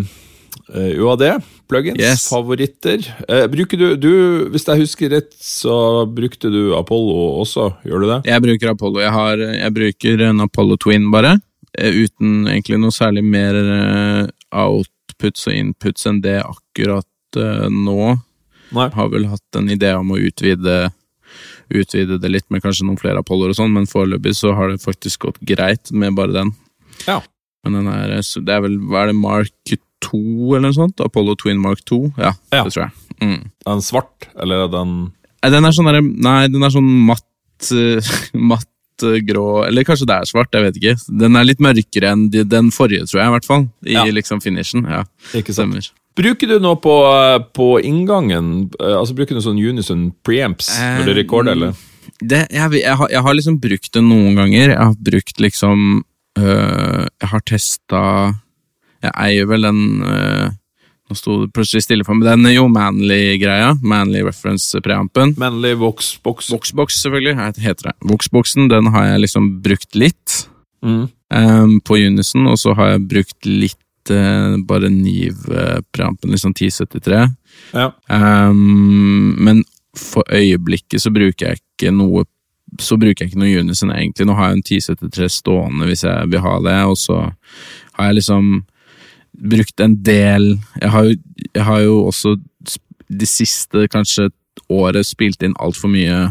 [0.73, 1.25] eh, UAD,
[1.69, 2.25] plugins, Yes.
[2.31, 3.03] favoritter.
[3.27, 4.11] Eh, bruker du, du,
[4.53, 8.19] hvis jeg husker rett, så brukte du Apollo også, gjør du det?
[8.31, 9.03] Jeg bruker Apollo.
[9.03, 11.35] Jeg, har, jeg bruker en Apollo Twin, bare.
[11.77, 14.23] eh, Uten egentlig noe særlig mer eh,
[14.55, 17.05] outputs og inputs enn det akkurat
[17.43, 18.15] eh, nå.
[18.75, 18.89] Nei.
[18.93, 20.91] Har vel hatt en idé om å utvide,
[21.69, 24.81] utvide det litt med kanskje noen flere Apolloer og sånn, men foreløpig så har det
[24.83, 26.51] faktisk gått greit med bare den.
[27.07, 27.19] Ja.
[27.65, 29.73] Men den er, det er vel, hva er det, Mark
[30.05, 30.19] 2
[30.55, 31.01] eller noe sånt?
[31.03, 32.01] Apollo Twin Mark 2?
[32.17, 32.63] Ja, Ja.
[32.63, 32.91] det tror jeg.
[33.19, 33.39] Mm.
[33.67, 34.97] Er den svart, eller er den
[35.39, 38.03] den er sånn derre Nei, den er sånn matt eh,
[38.51, 40.95] Matt eh, grå Eller kanskje det er svart, jeg vet ikke.
[41.21, 43.63] Den er litt mørkere enn den forrige, tror jeg, i hvert fall.
[43.87, 44.03] I Ja.
[44.11, 44.83] liksom finishen.
[44.83, 45.03] Ja,
[45.33, 45.71] Ikke sant?
[45.75, 45.87] stemmer.
[46.17, 46.93] Bruker du noe på,
[47.55, 48.69] på inngangen?
[48.79, 51.73] Eh, Altså Bruker du sånn Unison preamps når du rekorder, eller?
[52.19, 54.73] Det, jeg, jeg, har, jeg har liksom brukt det noen ganger.
[54.73, 55.83] Jeg har brukt liksom
[56.39, 58.01] øh, Jeg har testa
[59.05, 60.49] Jeg eier vel den øh,
[61.09, 62.27] Nå sto det plutselig stille for meg.
[62.27, 63.71] Den er jo Manly-greia.
[63.81, 65.31] Manly reference-preampen.
[65.41, 66.51] Manly Voxbox.
[66.53, 67.95] Voxbox, selvfølgelig, jeg heter det.
[68.11, 70.43] Voxboxen den har jeg liksom brukt litt.
[70.85, 71.09] Mm.
[71.33, 73.79] um, på Unison, og så har jeg brukt litt
[74.67, 77.21] bare Niv-preampen, liksom 1073.
[77.73, 77.91] Ja.
[78.07, 79.63] Um, men
[79.97, 82.25] for øyeblikket så bruker jeg ikke noe
[82.79, 84.27] så bruker jeg ikke noe Unison, egentlig.
[84.29, 87.15] Nå har jeg en 1073 stående hvis jeg vil ha det, og så
[87.97, 88.51] har jeg liksom
[89.39, 90.51] brukt en del
[90.81, 91.15] Jeg har jo,
[91.55, 92.35] jeg har jo også
[93.09, 94.29] de siste kanskje
[94.69, 96.29] året spilt inn altfor mye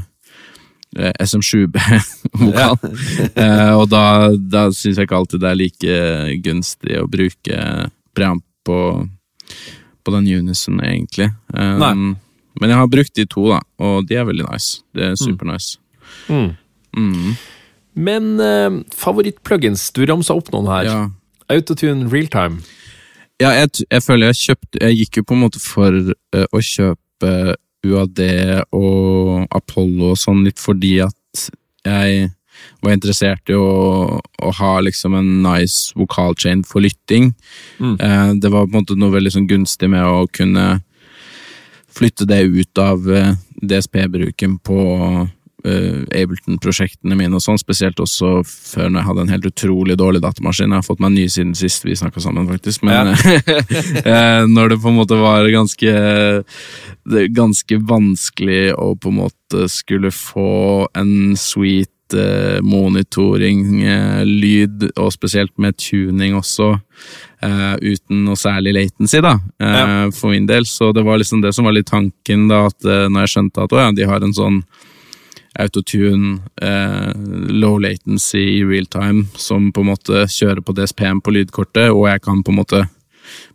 [0.97, 2.79] eh, SM7B-vokal.
[3.43, 4.05] eh, og da,
[4.39, 5.99] da syns jeg ikke alltid det er like
[6.45, 7.59] gunstig å bruke
[8.17, 8.79] preamp på,
[10.05, 11.31] på den unison, egentlig.
[11.53, 12.17] Um,
[12.59, 14.83] men jeg har brukt de to, da, og de er veldig nice.
[14.97, 15.79] Det er supernice.
[16.29, 16.51] Mm.
[16.99, 17.31] Mm.
[17.99, 20.89] Men favoritt plugins du ramsa opp noen her.
[20.89, 20.99] Ja.
[21.55, 22.61] Autotune realtime.
[23.39, 26.63] Ja, jeg, jeg føler jeg kjøpte Jeg gikk jo på en måte for uh, å
[26.65, 27.33] kjøpe
[27.87, 28.21] UAD
[28.75, 31.47] og Apollo og sånn litt fordi at
[31.87, 32.29] jeg
[32.83, 37.33] var interessert i å, å ha liksom en nice vokalchain for lytting.
[37.79, 37.97] Mm.
[37.97, 40.81] Eh, det var på en måte noe veldig sånn gunstig med å kunne
[41.99, 44.79] flytte det ut av eh, DSP-bruken på
[45.65, 50.71] Ableton-prosjektene mine og sånn, spesielt også før når jeg hadde en helt utrolig dårlig datamaskin.
[50.71, 54.81] Jeg har fått meg ny siden sist vi snakka sammen, faktisk, men eh, når det
[54.85, 55.95] på en måte var ganske
[57.35, 65.13] ganske vanskelig å på en måte skulle få en sweet eh, monitoring, eh, lyd, og
[65.15, 66.75] spesielt med tuning også,
[67.45, 70.67] uh, uten noe særlig latency, da, eh, for min del.
[70.67, 73.65] Så det var liksom det som var litt tanken, da, at uh, når jeg skjønte
[73.65, 74.63] at å, ja, de har en sånn
[75.59, 77.13] autotune, eh,
[77.49, 82.09] low latency i real time, som på en måte kjører på DSP-en på lydkortet, og
[82.09, 82.85] jeg kan på en måte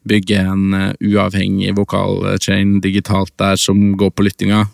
[0.04, 4.66] bygge en uh, uavhengig vokalchain digitalt der som går på lyttinga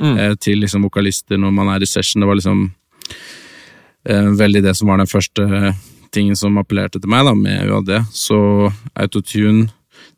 [0.00, 2.22] eh, til liksom vokalister når man er i session.
[2.22, 2.64] Det var liksom
[4.08, 5.74] eh, veldig det som var den første
[6.14, 7.92] tingen som appellerte til meg da, med UAD.
[8.12, 8.38] Så
[8.94, 9.68] autotune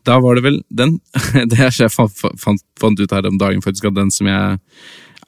[0.06, 0.98] Da var det vel den
[1.50, 4.58] Det jeg fant, fant, fant ut her om dagen, faktisk, at den som jeg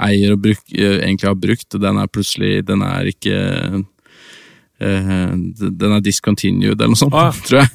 [0.04, 3.36] eier og bruk, eh, egentlig har brukt, den er plutselig Den er ikke
[4.82, 7.32] uh, Den er discontinued, eller noe sånt, Ah.
[7.46, 7.70] tror jeg.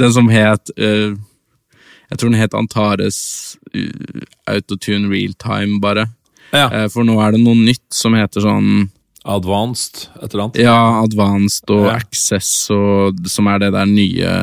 [0.00, 1.14] Den som het uh,
[2.10, 3.56] Jeg tror den het Antares
[4.46, 6.06] Autotune Realtime, bare.
[6.52, 6.68] Ja.
[6.70, 8.90] Uh, for nå er det noe nytt som heter sånn
[9.26, 10.58] Advanced, et eller annet.
[10.62, 11.96] ja, Advanced og Ja.
[11.98, 14.34] Access, og, som er det der nye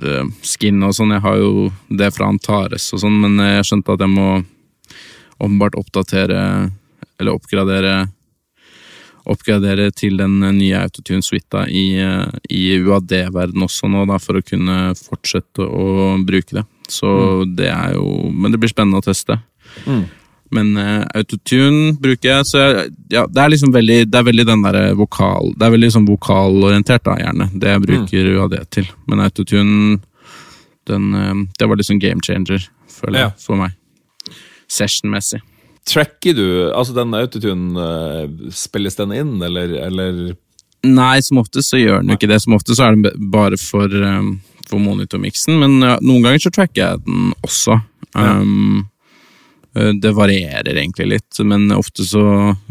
[0.00, 1.12] det, skin og sånn.
[1.12, 1.66] Jeg har jo
[2.00, 4.30] det fra Antares og sånn, men jeg skjønte at jeg må
[5.38, 6.70] åpenbart oppdatere,
[7.20, 7.96] eller oppgradere
[9.26, 11.98] Oppgradere til den nye autotune-suita i,
[12.54, 16.62] i UAD-verden også nå, da, for å kunne fortsette å bruke det.
[16.86, 17.08] Så
[17.58, 19.40] det er jo Men det blir spennende å teste.
[19.82, 20.04] Mm.
[20.54, 24.44] Men uh, autotune bruker jeg, så jeg, ja, det er liksom veldig Det er veldig
[24.46, 27.48] den derre vokal Det er veldig sånn vokalorientert, da, gjerne.
[27.58, 28.86] Det jeg bruker UAD til.
[29.10, 29.98] Men autotune,
[30.86, 32.68] den uh, Det var liksom game changer,
[33.00, 33.34] føler jeg, Ja.
[33.42, 33.74] for meg.
[34.70, 35.42] Session-messig.
[35.86, 40.34] Tracker du Altså, den autotune, eh, spilles den inn, eller, eller
[40.86, 42.40] Nei, som oftest så gjør den jo ikke det.
[42.42, 44.36] Som oftest så er den bare for, um,
[44.68, 47.80] for monitormiksen, men ja, noen ganger så tracker jeg den også.
[48.14, 48.84] Um,
[49.74, 52.22] eh, det varierer egentlig litt, men ofte så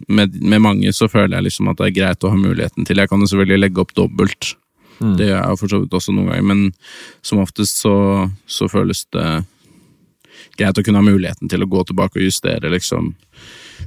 [0.08, 3.04] med, med mange så føler jeg liksom at det er greit å ha muligheten til.
[3.04, 4.54] Jeg kan jo selvfølgelig legge opp dobbelt.
[4.96, 6.62] Det gjør jeg for så vidt også noen ganger, men
[7.26, 7.96] som oftest så,
[8.48, 9.28] så føles det
[10.58, 13.14] greit å kunne ha muligheten til å gå tilbake og justere liksom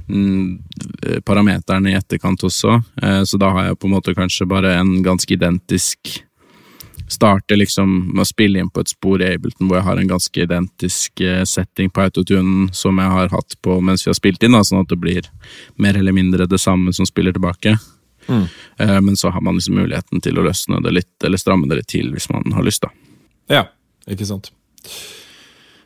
[0.07, 2.79] mm, parameterne i etterkant også.
[3.01, 6.23] Eh, Så da har jeg på en måte kanskje bare en ganske identisk
[7.09, 10.11] Starte liksom med å spille inn på et spor i Ableton hvor jeg har en
[10.11, 14.45] ganske identisk eh, setting på autotunen som jeg har hatt på mens vi har spilt
[14.45, 15.25] inn, da, sånn at det blir
[15.81, 17.79] mer eller mindre det samme som spiller tilbake.
[18.29, 18.45] Mm.
[18.77, 21.89] Men så har man liksom muligheten til å løsne det litt, eller stramme det litt
[21.89, 22.93] til hvis man har lyst, da.
[23.49, 23.63] Ja,
[24.05, 24.51] ikke sant.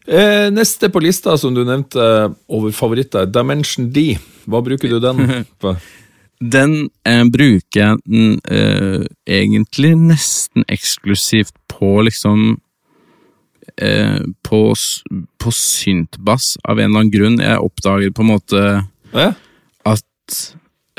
[0.08, 2.04] Eh, neste på lista som du nevnte
[2.52, 4.18] over favoritter, Dimension D.
[4.50, 5.22] Hva bruker du den
[5.64, 5.76] på?
[6.44, 12.58] Den eh, bruker jeg eh, egentlig nesten eksklusivt på liksom
[13.80, 14.60] eh, på,
[15.40, 17.40] på syntbass, av en eller annen grunn.
[17.40, 18.64] Jeg oppdager på en måte
[19.14, 19.30] Ja?
[19.88, 20.40] at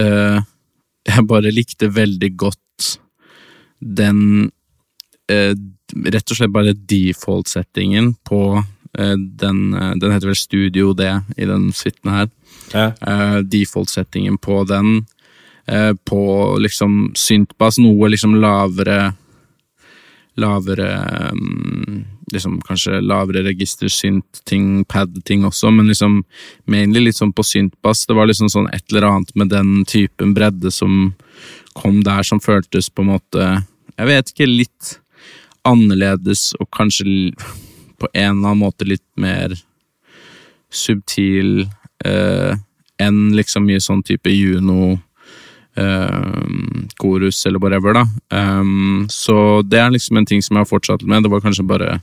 [0.01, 0.41] eh,
[1.05, 2.61] jeg bare likte veldig godt
[3.85, 4.51] den
[5.29, 5.53] eh,
[5.95, 8.39] Rett og slett bare default-settingen på
[8.97, 12.29] den eh, Den heter vel Studio D i den suiten her.
[12.73, 12.93] Ja.
[13.01, 15.07] Eh, Default-settingen på den.
[15.67, 19.15] eh, på liksom syntbass, noe liksom lavere
[20.37, 26.25] Lavere mm, Liksom kanskje lavere register, synt-ting, pad-ting også, men liksom
[26.67, 28.07] mainly litt sånn på syntbass.
[28.09, 31.13] Det var liksom sånn et eller annet med den typen bredde som
[31.75, 33.51] kom der, som føltes på en måte
[33.99, 34.97] Jeg vet ikke, litt
[35.65, 37.05] annerledes og kanskje
[37.99, 39.55] på en eller annen måte litt mer
[40.75, 41.67] subtil
[42.05, 42.55] eh,
[43.03, 44.97] enn liksom mye sånn type Juno
[45.77, 46.31] eh,
[47.01, 48.05] korus eller whatever, da.
[48.31, 51.25] Um, så det er liksom en ting som jeg har fortsatt med.
[51.25, 51.99] Det var kanskje bare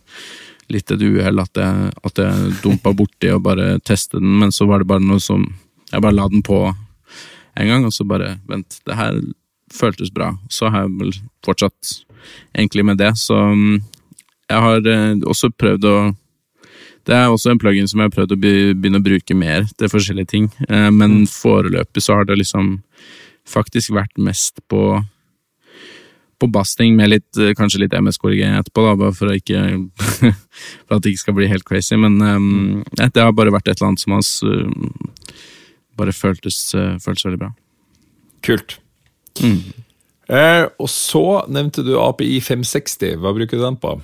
[0.72, 4.68] litt et uhell at jeg, at jeg dumpa borti og bare testet den, men så
[4.70, 5.50] var det bare noe som
[5.92, 6.56] Jeg bare la den på
[7.60, 9.18] en gang, og så bare Vent, det her
[9.76, 10.30] føltes bra.
[10.48, 11.12] Så har jeg vel
[11.44, 11.90] fortsatt
[12.56, 13.82] egentlig med det, så mm,
[14.52, 15.96] jeg har eh, også prøvd å
[17.10, 19.90] det er også en plugin som jeg har prøvd å begynne å bruke mer til
[19.90, 22.76] forskjellige ting, eh, men foreløpig så har det liksom
[23.50, 25.02] faktisk vært mest på
[26.42, 29.60] på basting med litt, eh, kanskje litt MS-korrigering etterpå, da, bare for, ikke,
[30.88, 31.98] for at det ikke skal bli helt crazy.
[32.02, 34.66] Men um, det har bare vært et eller annet som hans uh,
[36.00, 37.52] bare føltes, uh, føltes veldig bra.
[38.46, 38.80] Kult.
[39.44, 39.60] Mm.
[40.32, 43.20] Eh, og så nevnte du API 560.
[43.22, 43.98] Hva bruker du den på?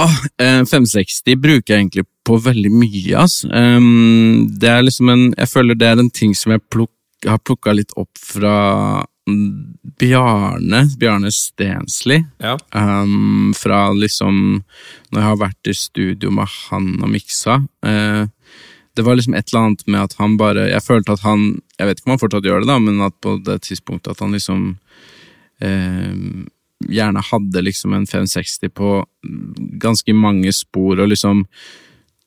[0.00, 3.24] Ah, 560 bruker jeg egentlig på veldig mye.
[3.52, 6.90] Um, det er liksom en, Jeg føler det er en ting som jeg pluk,
[7.24, 9.04] har plukka litt opp fra
[10.00, 12.18] Bjarne, Bjarne Stensli.
[12.42, 12.58] Ja.
[12.74, 14.62] Um, fra liksom
[15.10, 17.62] Når jeg har vært i studio med han og miksa.
[17.84, 18.26] Uh,
[18.94, 21.88] det var liksom et eller annet med at han bare Jeg følte at han Jeg
[21.88, 24.34] vet ikke om han fortsatt gjør det, da, men at på det tidspunktet at han
[24.34, 24.66] liksom
[25.64, 26.44] uh,
[26.92, 28.98] gjerne hadde liksom en 560 på
[29.82, 31.44] ganske mange spor, og liksom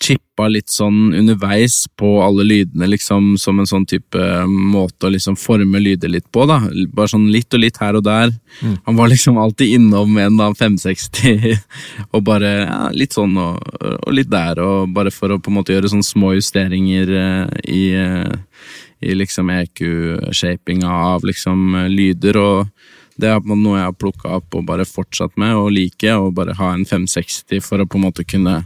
[0.03, 5.37] chippa litt sånn underveis på alle lydene, liksom, som en sånn type måte å liksom
[5.39, 6.59] forme lyder litt på, da.
[6.93, 8.29] Bare sånn litt og litt her og der.
[8.61, 8.75] Mm.
[8.85, 11.57] Han var liksom alltid innom en da 560,
[12.13, 15.57] og bare ja, litt sånn og, og, litt der, og bare for å på en
[15.57, 22.93] måte gjøre sånne små justeringer uh, i, uh, i liksom EQ-shapinga av liksom lyder, og
[23.17, 26.57] det er noe jeg har plukka opp og bare fortsatt med og liker, og bare
[26.59, 28.63] ha en 560 for å på en måte kunne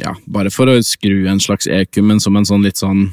[0.00, 3.10] Ja, bare for å skru en slags EQ, men som en sånn litt sånn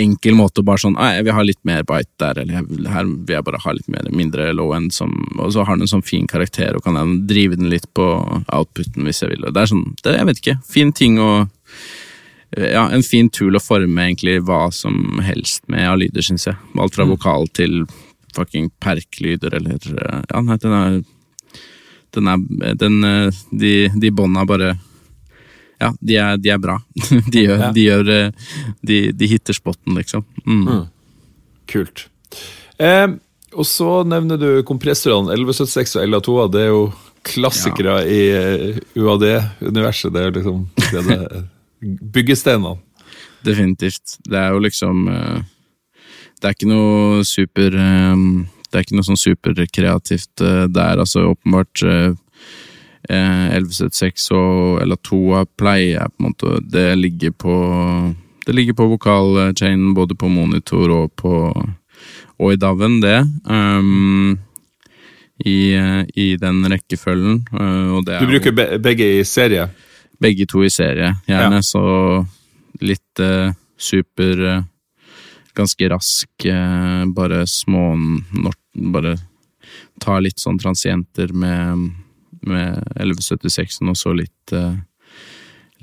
[0.00, 3.04] enkel måte å bare sånn Jeg vil ha litt mer bite der, eller jeg, her
[3.04, 5.92] vil jeg bare ha litt mer, mindre low end, som, og så har den en
[5.96, 8.08] sånn fin karakter, og kan jeg drive den litt på
[8.48, 9.46] outputen hvis jeg vil.
[9.50, 11.30] Det er sånn, det, jeg vet ikke, fin ting å
[12.54, 16.58] ja, en fin tool å forme egentlig hva som helst med av lyder, syns jeg.
[16.78, 17.82] Alt fra vokal til
[18.34, 19.78] fucking perklyder eller
[20.30, 20.96] Ja, nei, den er
[22.14, 22.98] Den er den,
[23.50, 24.72] De, de bånda bare
[25.80, 26.76] Ja, de er, de er bra.
[27.32, 27.70] De gjør, Ja.
[27.74, 28.04] de, gjør
[28.86, 30.22] de, de hitter spotten, liksom.
[30.46, 30.60] Mm.
[30.68, 30.84] Mm.
[31.68, 32.04] Kult.
[32.78, 33.08] Eh,
[33.54, 36.36] og så nevner du kompressorene 1176 og LA2.
[36.54, 36.84] Det er jo
[37.26, 40.14] klassikere i eh, UAD-universet.
[40.14, 41.42] Det er liksom det det,
[42.14, 42.76] byggestenene.
[43.44, 44.18] Definitivt.
[44.24, 45.42] Det er jo liksom eh,
[46.44, 48.24] Det er ikke noe super eh,
[48.68, 52.10] Det er ikke noe sånn superkreativt eh, der, altså åpenbart eh,
[53.08, 57.54] eh, 1176 og LA2 pleier på en måte Det ligger på
[58.44, 61.32] Det ligger på vokalchainen både på monitor og på
[62.34, 63.20] og i DAV-en, det.
[63.46, 64.38] Um,
[65.44, 67.44] i, eh, I den rekkefølgen.
[67.52, 69.68] eh, og det er Du bruker be begge i serie.
[70.20, 71.60] begge to i serie, gjerne.
[71.60, 71.62] Ja.
[71.62, 72.26] Så
[72.80, 74.62] litt uh, super eh,
[75.54, 77.94] Ganske rask, eh, bare små
[78.74, 79.16] Bare
[80.02, 81.90] ta litt sånn transienter med,
[82.42, 84.74] med 1176-en, og så litt eh,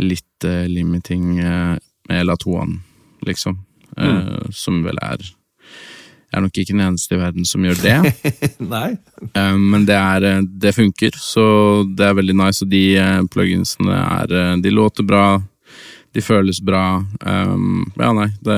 [0.02, 2.80] Litt eh, limiting med LA2-en,
[3.28, 3.60] liksom.
[3.98, 4.52] Mm.
[4.56, 7.98] Som vel er Jeg er nok ikke den eneste i verden som gjør det.
[8.74, 8.96] Nei.
[9.36, 11.44] Men det, er, det funker, så
[11.86, 12.64] det er veldig nice.
[12.64, 15.26] Og de pluginsene er De låter bra,
[16.16, 16.86] de føles bra.
[17.20, 18.58] Ja, nei, det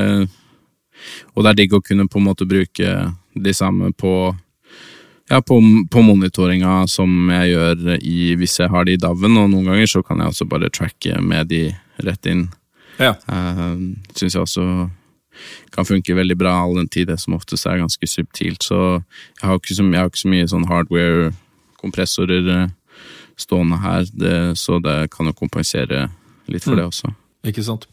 [1.33, 2.95] Og det er digg å kunne på en måte bruke
[3.33, 4.15] de samme på
[5.29, 5.59] ja, på,
[5.91, 9.89] på monitoringa som jeg gjør i, hvis jeg har de i DAV-en, og noen ganger
[9.89, 11.63] så kan jeg også bare tracke med de
[12.03, 12.47] rett inn.
[12.99, 13.15] Ja.
[13.25, 14.65] Uh, Syns jeg også
[15.73, 18.63] kan funke veldig bra, all den tid det som oftest er ganske subtilt.
[18.65, 22.67] Så jeg har ikke så, jeg har ikke så mye sånn hardware-kompressorer eh,
[23.41, 26.05] stående her, det, så det kan jo kompensere
[26.51, 27.09] litt for det også.
[27.49, 27.87] Ikke sant.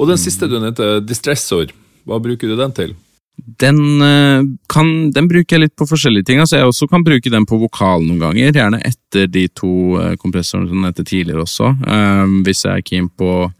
[0.00, 1.74] Og den siste du nevnte, distressor.
[2.06, 2.94] Hva bruker du den til?
[3.36, 4.42] Den, eh,
[4.72, 6.40] kan, den bruker jeg litt på forskjellige ting.
[6.40, 10.14] Altså jeg også kan bruke den på vokal noen ganger, gjerne etter de to eh,
[10.20, 11.72] kompressorene som heter tidligere også.
[11.84, 13.50] Um, hvis jeg er keen på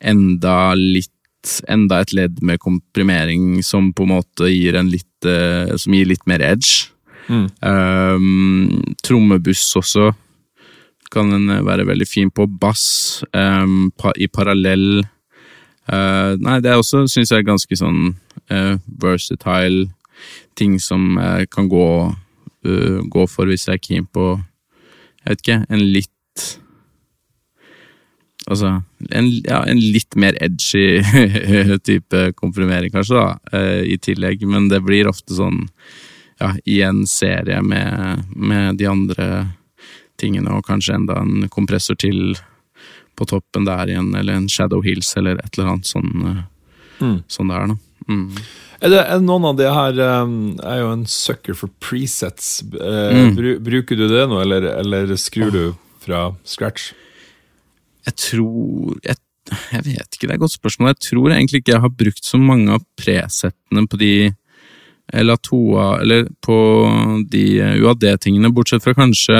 [0.00, 1.12] enda litt
[1.70, 6.08] Enda et ledd med komprimering som på en måte gir en litt uh, Som gir
[6.10, 6.90] litt mer edge.
[7.30, 7.46] Mm.
[7.62, 10.10] Um, trommebuss også
[11.14, 12.48] kan den være veldig fin på.
[12.60, 15.06] Bass um, pa, i parallell.
[15.88, 18.12] Eh, nei, det er også, syns jeg, ganske sånn
[18.52, 19.88] uh, versatile
[20.58, 21.88] ting som jeg kan gå,
[22.68, 26.12] uh, gå for hvis jeg er keen på Jeg vet ikke, en litt
[28.48, 28.78] Altså,
[29.12, 31.02] en, ja, en litt mer edgy
[31.88, 34.46] type komprimering, kanskje, da, eh, i tillegg.
[34.48, 35.66] Men det blir ofte sånn,
[36.40, 39.26] ja, i en serie med, med de andre
[40.16, 42.38] tingene, og kanskje enda en kompressor til
[43.18, 46.42] på toppen der igjen, eller en Shadow Hills, eller et eller annet sånn, eh,
[46.98, 47.18] Mm.
[47.30, 47.76] sånn der, da.
[48.08, 48.38] Mm.
[48.82, 50.32] Er det er noen av de her um,
[50.64, 52.62] er jo en sucker for presets.
[52.72, 53.34] Uh, Mm.
[53.36, 56.92] bru, bruker du det nå, eller, eller skrur du fra scratch?
[58.06, 59.16] Jeg tror jeg,
[59.72, 60.94] jeg vet ikke, det er et godt spørsmål.
[60.94, 64.12] Jeg tror egentlig ikke jeg har brukt så mange av presettene på de
[65.12, 66.56] eller Toa, eller på
[67.30, 67.44] de
[67.80, 69.38] UAD-tingene, bortsett fra kanskje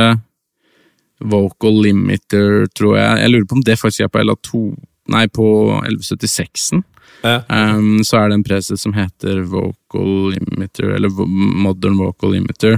[1.19, 3.23] Vocal Limiter, tror jeg.
[3.23, 4.63] Jeg lurer på om det faktisk er på LA2
[5.09, 5.45] Nei, på
[5.89, 6.83] 1176-en.
[7.25, 7.41] Ja.
[7.49, 12.77] Um, så er det en preset som heter Vocal Limiter, eller Modern Vocal Limiter.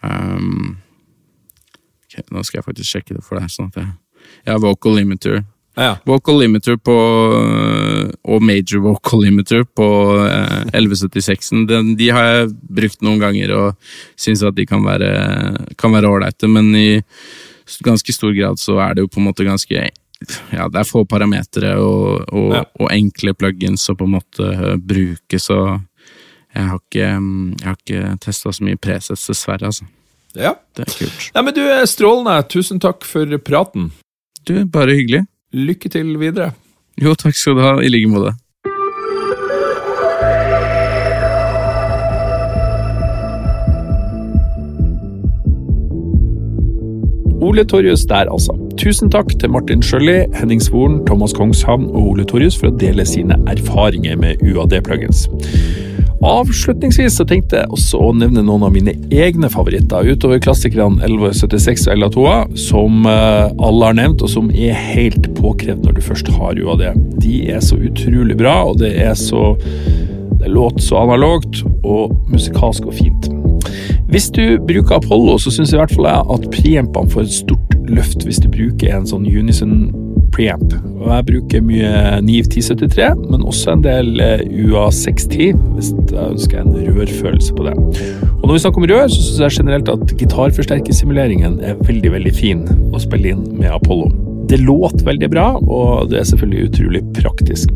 [0.00, 0.78] Um,
[2.06, 3.52] okay, nå skal jeg faktisk sjekke det for deg.
[3.52, 3.92] Sånn at jeg,
[4.48, 5.42] ja, Vocal Limiter.
[5.76, 5.94] Ja.
[6.08, 6.96] Vocal Limiter på
[8.22, 9.86] og Major Vocal Limiter på
[10.24, 11.94] eh, 1176-en.
[11.96, 12.50] De har jeg
[12.80, 15.12] brukt noen ganger og syns at de kan være
[15.80, 16.90] kan være ålreite, men i
[17.80, 19.88] ganske stor grad så er det jo på en måte ganske
[20.52, 22.60] ja, det er få parametere og, og, Ja.
[22.78, 25.80] og enkle plugins å på en måte eh, bruke, så
[26.54, 29.66] jeg har ikke, jeg har ikke testa så mye presets, dessverre.
[29.72, 29.86] altså.
[30.36, 30.52] ja.
[30.76, 31.30] Det er kult.
[31.34, 32.36] Nei, men du er strålende.
[32.52, 33.90] Tusen takk for praten.
[34.46, 35.24] Du, bare hyggelig.
[35.56, 36.52] Lykke til videre.
[37.00, 37.72] Jo, takk skal du ha.
[37.82, 38.34] I like måte.
[47.52, 48.54] Ole Torjus der, altså.
[48.80, 53.04] Tusen takk til Martin Sjølli, Henning Svoren, Thomas Kongshavn og Ole Torjus for å dele
[53.04, 55.26] sine erfaringer med UAD-plugins.
[56.24, 61.84] Avslutningsvis så tenkte jeg også å nevne noen av mine egne favoritter, utover klassikerne 1176
[61.90, 62.24] og LA2,
[62.70, 66.88] som eh, alle har nevnt, og som er helt påkrevd når du først har UAD.
[67.20, 69.50] De er så utrolig bra, og det er så
[70.40, 73.28] det låter så analogt og musikalsk og fint.
[74.12, 77.76] Hvis du bruker Apollo, så syns i hvert fall jeg at preampene får et stort
[77.92, 79.90] løft hvis du bruker en sånn Unison
[80.32, 80.74] preamp.
[81.02, 86.62] Og jeg bruker mye Niv 1073, men også en del eh, UA610 hvis jeg ønsker
[86.62, 87.76] en rørfølelse på det.
[88.38, 92.34] Og når vi snakker om rør, så syns jeg generelt at gitarforsterkersimuleringen er veldig, veldig
[92.36, 94.10] fin å spille inn med Apollo.
[94.50, 97.72] Det låter veldig bra, og det er selvfølgelig utrolig praktisk.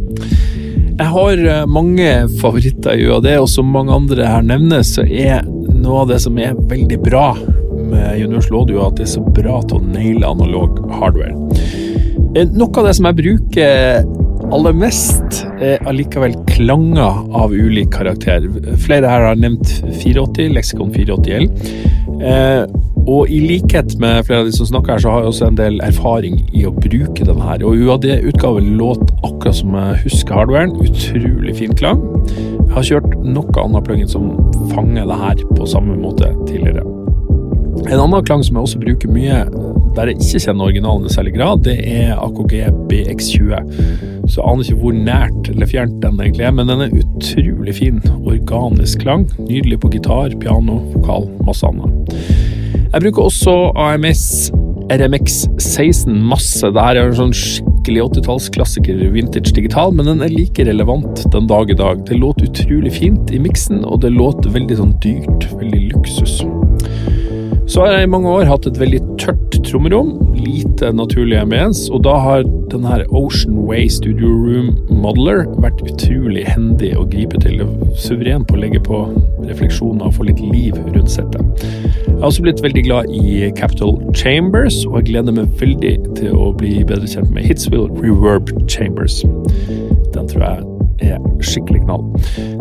[0.97, 2.09] Jeg har eh, mange
[2.41, 5.45] favoritter i UAD, og som mange andre her nevner, så er
[5.77, 7.35] noe av det som er veldig bra
[7.77, 11.35] med Universal Audio, at det er så bra til å naile analog hardware.
[12.37, 14.09] Eh, Noe av det som jeg bruker
[14.55, 18.47] aller mest, er allikevel klanger av ulik karakter.
[18.83, 19.71] Flere her har nevnt
[20.03, 21.49] 480, leksikon 480L.
[22.23, 22.65] Eh,
[23.07, 25.59] og i likhet med flere av de som snakker her, så har jeg også en
[25.61, 27.63] del erfaring i å bruke den her.
[27.63, 30.75] Og UAD-utgaven låt akkurat som jeg husker hardwaren.
[30.83, 32.03] Utrolig fin klang.
[32.27, 34.33] Jeg har kjørt noe annet plugin som
[34.73, 36.83] fanger det her på samme måte tidligere.
[37.87, 39.45] En annen klang som jeg også bruker mye,
[39.97, 42.55] der jeg ikke kjenner originalen i særlig grad, det er AKG
[42.91, 43.55] BX20.
[44.27, 47.75] Så jeg aner ikke hvor nært eller fjernt den egentlig er, men den er utrolig
[47.79, 48.03] fin.
[48.27, 49.27] Organisk klang.
[49.39, 52.15] Nydelig på gitar, piano, vokal, masse annet.
[52.93, 54.27] Jeg bruker også AMS
[54.87, 56.63] RMX 16 masse.
[56.63, 61.73] Dette er en sånn skikkelig 80-tallsklassiker, vintage digital, men den er like relevant den dag
[61.73, 62.05] i dag.
[62.07, 65.49] Det låter utrolig fint i miksen, og det låter veldig sånn dyrt.
[65.59, 66.39] Veldig luksus.
[67.67, 72.05] Så har jeg i mange år hatt et veldig tørt trommerom, lite naturlig ambiens, og
[72.07, 74.69] da har denne Ocean Way Studio Room
[75.03, 77.65] Modeler vært utrolig hendig å gripe til.
[77.99, 79.03] Suveren på å legge på
[79.49, 81.67] refleksjoner og få litt liv rundt settet.
[82.07, 86.39] Jeg har også blitt veldig glad i Capital Chambers, og jeg gleder meg veldig til
[86.39, 89.25] å bli bedre kjent med Hitsville Reverb Chambers.
[90.15, 92.05] Den tror jeg er skikkelig knall.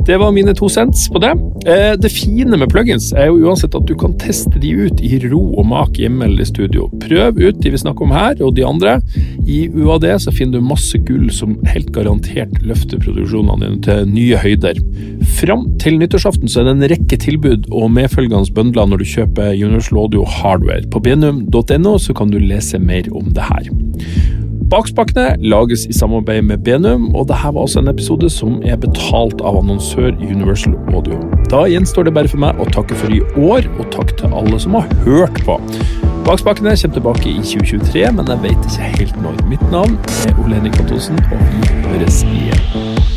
[0.06, 1.34] Det var mine to cents på det.
[1.66, 5.20] Eh, Det fine med plugins er jo uansett at du kan teste de ut i
[5.30, 6.90] ro og mak hjemme eller i studio.
[7.02, 9.00] Prøv ut de vi snakker om her, og de andre.
[9.48, 14.38] I UAD så finner du masse gull som helt garantert løfter produksjonene dine til nye
[14.42, 14.80] høyder.
[15.40, 19.54] Fram til nyttårsaften så er det en rekke tilbud og medfølgende bøndler når du kjøper
[19.56, 20.86] Universal Audio Hardware.
[20.92, 23.70] På benum.no så kan du lese mer om det her.
[24.66, 29.44] Bakspakkene lages i samarbeid med Benum, og dette var også en episode som er betalt
[29.46, 31.20] av annonsør Universal Audio.
[31.52, 34.58] Da gjenstår det bare for meg å takke for i år, og takk til alle
[34.64, 35.60] som har hørt på.
[36.26, 39.38] Bakspakkene kommer tilbake i 2023, men jeg vet ikke helt når.
[39.54, 43.15] Mitt navn er Ole Henrik Ottosen, og vi høres igjen.